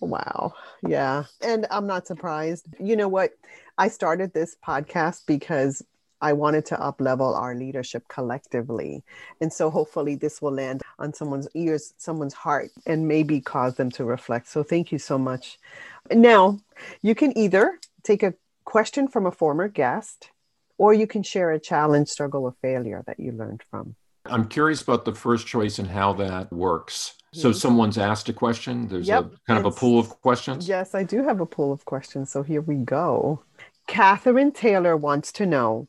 Wow. 0.00 0.54
Yeah. 0.86 1.24
And 1.40 1.66
I'm 1.70 1.86
not 1.86 2.06
surprised. 2.06 2.66
You 2.78 2.96
know 2.96 3.08
what? 3.08 3.32
I 3.78 3.88
started 3.88 4.32
this 4.32 4.56
podcast 4.64 5.22
because 5.26 5.82
I 6.20 6.32
wanted 6.32 6.64
to 6.66 6.80
up 6.80 7.00
level 7.00 7.34
our 7.34 7.54
leadership 7.54 8.08
collectively. 8.08 9.02
And 9.40 9.52
so 9.52 9.70
hopefully 9.70 10.14
this 10.14 10.40
will 10.40 10.52
land 10.52 10.82
on 10.98 11.12
someone's 11.12 11.48
ears, 11.54 11.92
someone's 11.98 12.34
heart, 12.34 12.70
and 12.86 13.08
maybe 13.08 13.40
cause 13.40 13.76
them 13.76 13.90
to 13.92 14.04
reflect. 14.04 14.48
So 14.48 14.62
thank 14.62 14.92
you 14.92 14.98
so 14.98 15.18
much. 15.18 15.58
Now, 16.10 16.60
you 17.02 17.14
can 17.14 17.36
either 17.36 17.78
take 18.02 18.22
a 18.22 18.34
question 18.64 19.08
from 19.08 19.26
a 19.26 19.32
former 19.32 19.68
guest 19.68 20.30
or 20.78 20.92
you 20.94 21.06
can 21.06 21.22
share 21.22 21.50
a 21.50 21.60
challenge, 21.60 22.08
struggle, 22.08 22.44
or 22.44 22.54
failure 22.62 23.02
that 23.06 23.20
you 23.20 23.32
learned 23.32 23.62
from. 23.70 23.94
I'm 24.26 24.48
curious 24.48 24.80
about 24.82 25.04
the 25.04 25.14
first 25.14 25.46
choice 25.46 25.78
and 25.78 25.88
how 25.88 26.14
that 26.14 26.52
works. 26.52 27.14
So 27.32 27.50
mm-hmm. 27.50 27.58
someone's 27.58 27.98
asked 27.98 28.28
a 28.28 28.32
question. 28.32 28.88
There's 28.88 29.08
yep, 29.08 29.24
a 29.24 29.30
kind 29.46 29.58
of 29.58 29.66
a 29.66 29.76
pool 29.76 29.98
of 29.98 30.08
questions. 30.08 30.68
Yes, 30.68 30.94
I 30.94 31.02
do 31.02 31.24
have 31.24 31.40
a 31.40 31.46
pool 31.46 31.72
of 31.72 31.84
questions. 31.84 32.30
So 32.30 32.42
here 32.42 32.62
we 32.62 32.76
go. 32.76 33.42
Catherine 33.86 34.52
Taylor 34.52 34.96
wants 34.96 35.32
to 35.32 35.46
know 35.46 35.88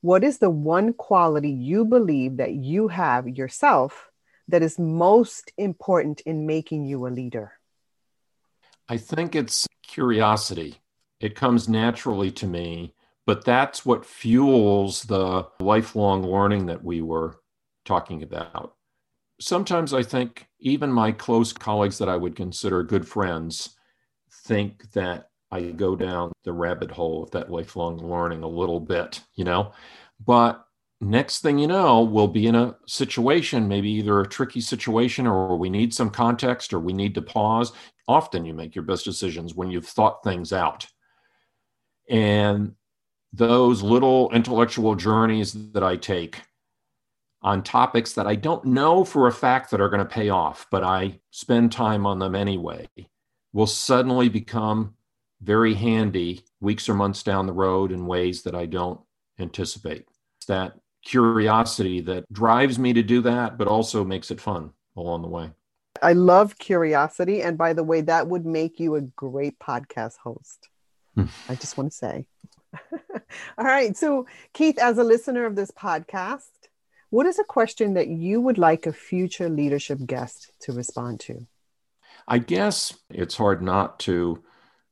what 0.00 0.22
is 0.22 0.38
the 0.38 0.50
one 0.50 0.92
quality 0.92 1.50
you 1.50 1.84
believe 1.84 2.36
that 2.36 2.52
you 2.52 2.88
have 2.88 3.28
yourself 3.28 4.10
that 4.48 4.62
is 4.62 4.78
most 4.78 5.52
important 5.56 6.20
in 6.22 6.46
making 6.46 6.84
you 6.84 7.06
a 7.06 7.08
leader? 7.08 7.52
I 8.88 8.96
think 8.96 9.34
it's 9.34 9.66
curiosity. 9.82 10.80
It 11.20 11.34
comes 11.34 11.68
naturally 11.68 12.30
to 12.32 12.46
me 12.46 12.94
but 13.30 13.44
that's 13.44 13.86
what 13.86 14.04
fuels 14.04 15.04
the 15.04 15.46
lifelong 15.60 16.24
learning 16.24 16.66
that 16.66 16.82
we 16.82 17.00
were 17.00 17.36
talking 17.84 18.24
about. 18.24 18.74
Sometimes 19.40 19.94
I 19.94 20.02
think 20.02 20.48
even 20.58 20.90
my 20.90 21.12
close 21.12 21.52
colleagues 21.52 21.98
that 21.98 22.08
I 22.08 22.16
would 22.16 22.34
consider 22.34 22.82
good 22.82 23.06
friends 23.06 23.76
think 24.46 24.90
that 24.94 25.28
I 25.52 25.60
go 25.60 25.94
down 25.94 26.32
the 26.42 26.52
rabbit 26.52 26.90
hole 26.90 27.22
of 27.22 27.30
that 27.30 27.52
lifelong 27.52 27.98
learning 27.98 28.42
a 28.42 28.48
little 28.48 28.80
bit, 28.80 29.22
you 29.36 29.44
know. 29.44 29.74
But 30.26 30.64
next 31.00 31.38
thing 31.40 31.60
you 31.60 31.68
know, 31.68 32.02
we'll 32.02 32.26
be 32.26 32.48
in 32.48 32.56
a 32.56 32.74
situation, 32.88 33.68
maybe 33.68 33.90
either 33.90 34.18
a 34.18 34.28
tricky 34.28 34.60
situation 34.60 35.28
or 35.28 35.56
we 35.56 35.70
need 35.70 35.94
some 35.94 36.10
context 36.10 36.72
or 36.72 36.80
we 36.80 36.92
need 36.92 37.14
to 37.14 37.22
pause. 37.22 37.70
Often 38.08 38.44
you 38.44 38.54
make 38.54 38.74
your 38.74 38.82
best 38.82 39.04
decisions 39.04 39.54
when 39.54 39.70
you've 39.70 39.86
thought 39.86 40.24
things 40.24 40.52
out. 40.52 40.88
And 42.08 42.74
those 43.32 43.82
little 43.82 44.30
intellectual 44.32 44.94
journeys 44.94 45.52
that 45.72 45.82
I 45.82 45.96
take 45.96 46.40
on 47.42 47.62
topics 47.62 48.12
that 48.14 48.26
I 48.26 48.34
don't 48.34 48.64
know 48.66 49.04
for 49.04 49.26
a 49.26 49.32
fact 49.32 49.70
that 49.70 49.80
are 49.80 49.88
going 49.88 50.00
to 50.00 50.04
pay 50.04 50.28
off, 50.28 50.66
but 50.70 50.84
I 50.84 51.20
spend 51.30 51.72
time 51.72 52.06
on 52.06 52.18
them 52.18 52.34
anyway, 52.34 52.88
will 53.52 53.66
suddenly 53.66 54.28
become 54.28 54.94
very 55.40 55.74
handy 55.74 56.44
weeks 56.60 56.88
or 56.88 56.94
months 56.94 57.22
down 57.22 57.46
the 57.46 57.52
road 57.52 57.92
in 57.92 58.06
ways 58.06 58.42
that 58.42 58.54
I 58.54 58.66
don't 58.66 59.00
anticipate. 59.38 60.06
It's 60.38 60.46
that 60.46 60.74
curiosity 61.04 62.00
that 62.02 62.30
drives 62.30 62.78
me 62.78 62.92
to 62.92 63.02
do 63.02 63.22
that, 63.22 63.56
but 63.56 63.68
also 63.68 64.04
makes 64.04 64.30
it 64.30 64.40
fun. 64.40 64.72
along 64.96 65.22
the 65.22 65.28
way. 65.28 65.50
I 66.02 66.12
love 66.12 66.58
curiosity. 66.58 67.42
And 67.42 67.56
by 67.56 67.72
the 67.72 67.84
way, 67.84 68.00
that 68.02 68.26
would 68.26 68.44
make 68.44 68.78
you 68.80 68.96
a 68.96 69.00
great 69.00 69.58
podcast 69.58 70.18
host. 70.18 70.68
I 71.48 71.54
just 71.54 71.76
want 71.76 71.90
to 71.90 71.96
say. 71.96 72.26
All 73.58 73.64
right. 73.64 73.96
So, 73.96 74.26
Keith, 74.52 74.78
as 74.78 74.98
a 74.98 75.04
listener 75.04 75.44
of 75.46 75.56
this 75.56 75.70
podcast, 75.70 76.48
what 77.10 77.26
is 77.26 77.38
a 77.38 77.44
question 77.44 77.94
that 77.94 78.08
you 78.08 78.40
would 78.40 78.58
like 78.58 78.86
a 78.86 78.92
future 78.92 79.48
leadership 79.48 79.98
guest 80.06 80.52
to 80.62 80.72
respond 80.72 81.20
to? 81.20 81.46
I 82.28 82.38
guess 82.38 82.96
it's 83.10 83.36
hard 83.36 83.62
not 83.62 83.98
to 84.00 84.42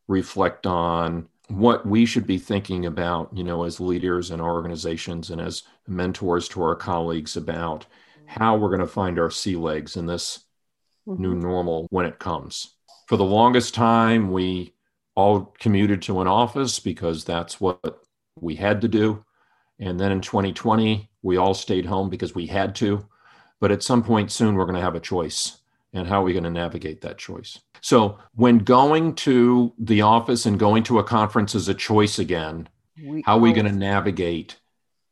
reflect 0.09 0.67
on 0.67 1.29
what 1.49 1.87
we 1.87 2.05
should 2.05 2.27
be 2.27 2.39
thinking 2.39 2.87
about, 2.87 3.31
you 3.33 3.45
know, 3.45 3.65
as 3.65 3.81
leaders 3.81 4.31
in 4.31 4.41
our 4.41 4.51
organizations 4.51 5.31
and 5.31 5.41
as 5.41 5.63
mentors 5.87 6.49
to 6.49 6.63
our 6.63 6.75
colleagues 6.75 7.37
about 7.37 7.87
how 8.27 8.57
we're 8.57 8.69
going 8.69 8.81
to 8.81 8.87
find 8.87 9.19
our 9.19 9.31
sea 9.31 9.57
legs 9.57 9.97
in 9.97 10.07
this 10.07 10.45
mm-hmm. 11.07 11.23
new 11.23 11.35
normal 11.35 11.87
when 11.91 12.05
it 12.05 12.19
comes. 12.19 12.75
For 13.07 13.17
the 13.17 13.25
longest 13.25 13.75
time, 13.75 14.31
we 14.33 14.75
all 15.15 15.55
commuted 15.59 16.03
to 16.03 16.21
an 16.21 16.27
office 16.27 16.79
because 16.79 17.25
that's 17.25 17.61
what 17.61 18.03
we 18.41 18.55
had 18.55 18.81
to 18.83 18.89
do. 18.89 19.25
And 19.79 19.99
then 19.99 20.13
in 20.13 20.21
2020, 20.21 21.09
we 21.23 21.37
all 21.37 21.55
stayed 21.55 21.87
home 21.87 22.11
because 22.11 22.35
we 22.35 22.47
had 22.47 22.75
to. 22.77 23.07
But 23.61 23.73
at 23.73 23.83
some 23.83 24.03
point 24.03 24.31
soon, 24.33 24.55
we're 24.55 24.65
going 24.65 24.77
to 24.77 24.81
have 24.81 24.95
a 24.95 25.01
choice. 25.01 25.59
And 25.93 26.07
how 26.07 26.21
are 26.21 26.25
we 26.25 26.33
going 26.33 26.45
to 26.45 26.51
navigate 26.51 27.01
that 27.01 27.19
choice? 27.19 27.59
So, 27.81 28.19
when 28.35 28.59
going 28.59 29.15
to 29.17 29.73
the 29.79 30.03
office 30.03 30.47
and 30.47 30.59
going 30.59 30.83
to 30.85 30.99
a 30.99 31.05
conference 31.05 31.55
is 31.55 31.69
a 31.69 31.75
choice 31.75 32.19
again, 32.19 32.69
how 33.25 33.37
are 33.37 33.41
we 33.41 33.53
going 33.53 33.67
to 33.67 33.73
navigate 33.73 34.57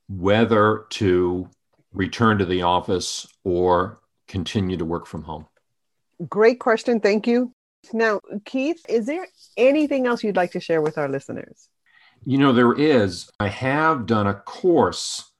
whether 0.08 0.86
to 0.90 1.48
return 1.92 2.38
to 2.38 2.44
the 2.44 2.62
office 2.62 3.26
or 3.44 4.00
continue 4.28 4.76
to 4.76 4.84
work 4.84 5.06
from 5.06 5.22
home? 5.22 5.46
Great 6.28 6.60
question. 6.60 7.00
Thank 7.00 7.26
you. 7.26 7.52
Now, 7.92 8.20
Keith, 8.44 8.84
is 8.88 9.06
there 9.06 9.26
anything 9.56 10.06
else 10.06 10.24
you'd 10.24 10.36
like 10.36 10.52
to 10.52 10.60
share 10.60 10.82
with 10.82 10.98
our 10.98 11.08
listeners? 11.08 11.68
You 12.28 12.38
know, 12.38 12.52
there 12.52 12.72
is. 12.72 13.30
I 13.38 13.46
have 13.46 14.04
done 14.04 14.26
a 14.26 14.34
course 14.34 15.30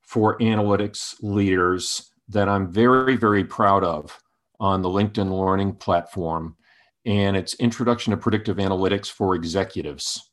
for 0.00 0.38
analytics 0.38 1.14
leaders 1.20 2.10
that 2.28 2.48
I'm 2.48 2.72
very, 2.72 3.16
very 3.16 3.44
proud 3.44 3.84
of 3.84 4.18
on 4.58 4.80
the 4.80 4.88
LinkedIn 4.88 5.30
Learning 5.30 5.74
platform. 5.74 6.56
And 7.04 7.36
it's 7.36 7.52
Introduction 7.54 8.12
to 8.12 8.16
Predictive 8.16 8.56
Analytics 8.56 9.10
for 9.10 9.34
Executives. 9.34 10.30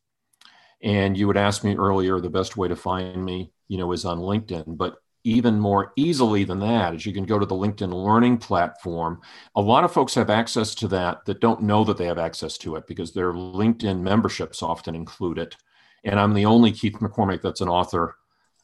And 0.82 1.18
you 1.18 1.28
would 1.28 1.36
ask 1.36 1.66
me 1.66 1.76
earlier, 1.76 2.22
the 2.22 2.30
best 2.30 2.56
way 2.56 2.70
to 2.70 2.78
find 2.78 3.26
me, 3.26 3.52
you 3.68 3.78
know, 3.78 3.92
is 3.92 4.06
on 4.06 4.20
LinkedIn. 4.20 4.78
But 4.78 4.96
even 5.26 5.60
more 5.60 5.92
easily 5.98 6.46
than 6.46 6.62
that 6.62 6.96
is 6.96 7.06
you 7.06 7.12
can 7.12 7.26
go 7.26 7.38
to 7.38 7.46
the 7.46 7.56
LinkedIn 7.56 7.92
Learning 7.92 8.38
platform. 8.38 9.20
A 9.58 9.62
lot 9.62 9.84
of 9.84 9.92
folks 9.92 10.16
have 10.16 10.30
access 10.30 10.74
to 10.76 10.88
that 10.88 11.26
that 11.26 11.42
don't 11.42 11.64
know 11.64 11.84
that 11.84 11.98
they 11.98 12.06
have 12.06 12.18
access 12.18 12.58
to 12.60 12.78
it 12.78 12.88
because 12.88 13.12
their 13.12 13.34
LinkedIn 13.34 14.00
memberships 14.00 14.64
often 14.64 14.96
include 14.96 15.38
it. 15.38 15.58
And 16.04 16.20
I'm 16.20 16.34
the 16.34 16.46
only 16.46 16.72
Keith 16.72 16.98
McCormick 17.00 17.42
that's 17.42 17.62
an 17.62 17.70
author 17.70 18.16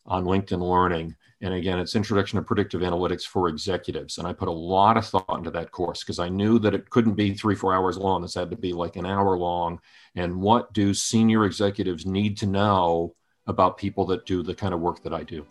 on 0.06 0.26
LinkedIn 0.26 0.62
Learning. 0.62 1.16
And 1.42 1.54
again, 1.54 1.80
it's 1.80 1.96
Introduction 1.96 2.38
to 2.38 2.44
Predictive 2.44 2.82
Analytics 2.82 3.24
for 3.24 3.50
Executives. 3.50 4.18
And 4.18 4.28
I 4.28 4.34
put 4.34 4.48
a 4.48 4.52
lot 4.52 4.98
of 4.98 5.06
thought 5.06 5.38
into 5.38 5.52
that 5.52 5.72
course 5.72 6.02
because 6.02 6.20
I 6.20 6.30
knew 6.30 6.60
that 6.60 6.74
it 6.74 6.90
couldn't 6.90 7.16
be 7.16 7.34
three, 7.34 7.56
four 7.56 7.74
hours 7.74 7.98
long. 7.98 8.22
This 8.22 8.36
had 8.36 8.50
to 8.52 8.56
be 8.56 8.74
like 8.74 8.96
an 8.96 9.06
hour 9.06 9.38
long. 9.38 9.80
And 10.16 10.42
what 10.42 10.74
do 10.74 10.94
senior 10.94 11.46
executives 11.46 12.06
need 12.06 12.38
to 12.38 12.46
know 12.46 13.16
about 13.48 13.78
people 13.78 14.06
that 14.08 14.26
do 14.26 14.44
the 14.44 14.56
kind 14.56 14.74
of 14.74 14.80
work 14.80 15.04
that 15.04 15.14
I 15.14 15.24
do? 15.24 15.46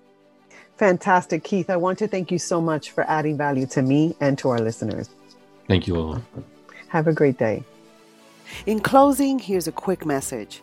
Fantastic. 0.76 1.44
Keith, 1.44 1.70
I 1.70 1.76
want 1.76 1.98
to 2.00 2.08
thank 2.08 2.32
you 2.32 2.38
so 2.38 2.60
much 2.60 2.90
for 2.90 3.08
adding 3.08 3.36
value 3.36 3.66
to 3.66 3.82
me 3.82 4.16
and 4.20 4.36
to 4.38 4.48
our 4.48 4.58
listeners. 4.58 5.10
Thank 5.68 5.86
you, 5.86 5.94
Lila. 5.94 6.22
Have 6.88 7.06
a 7.06 7.12
great 7.12 7.38
day. 7.38 7.62
In 8.66 8.80
closing, 8.80 9.38
here's 9.38 9.68
a 9.68 9.72
quick 9.72 10.04
message. 10.04 10.62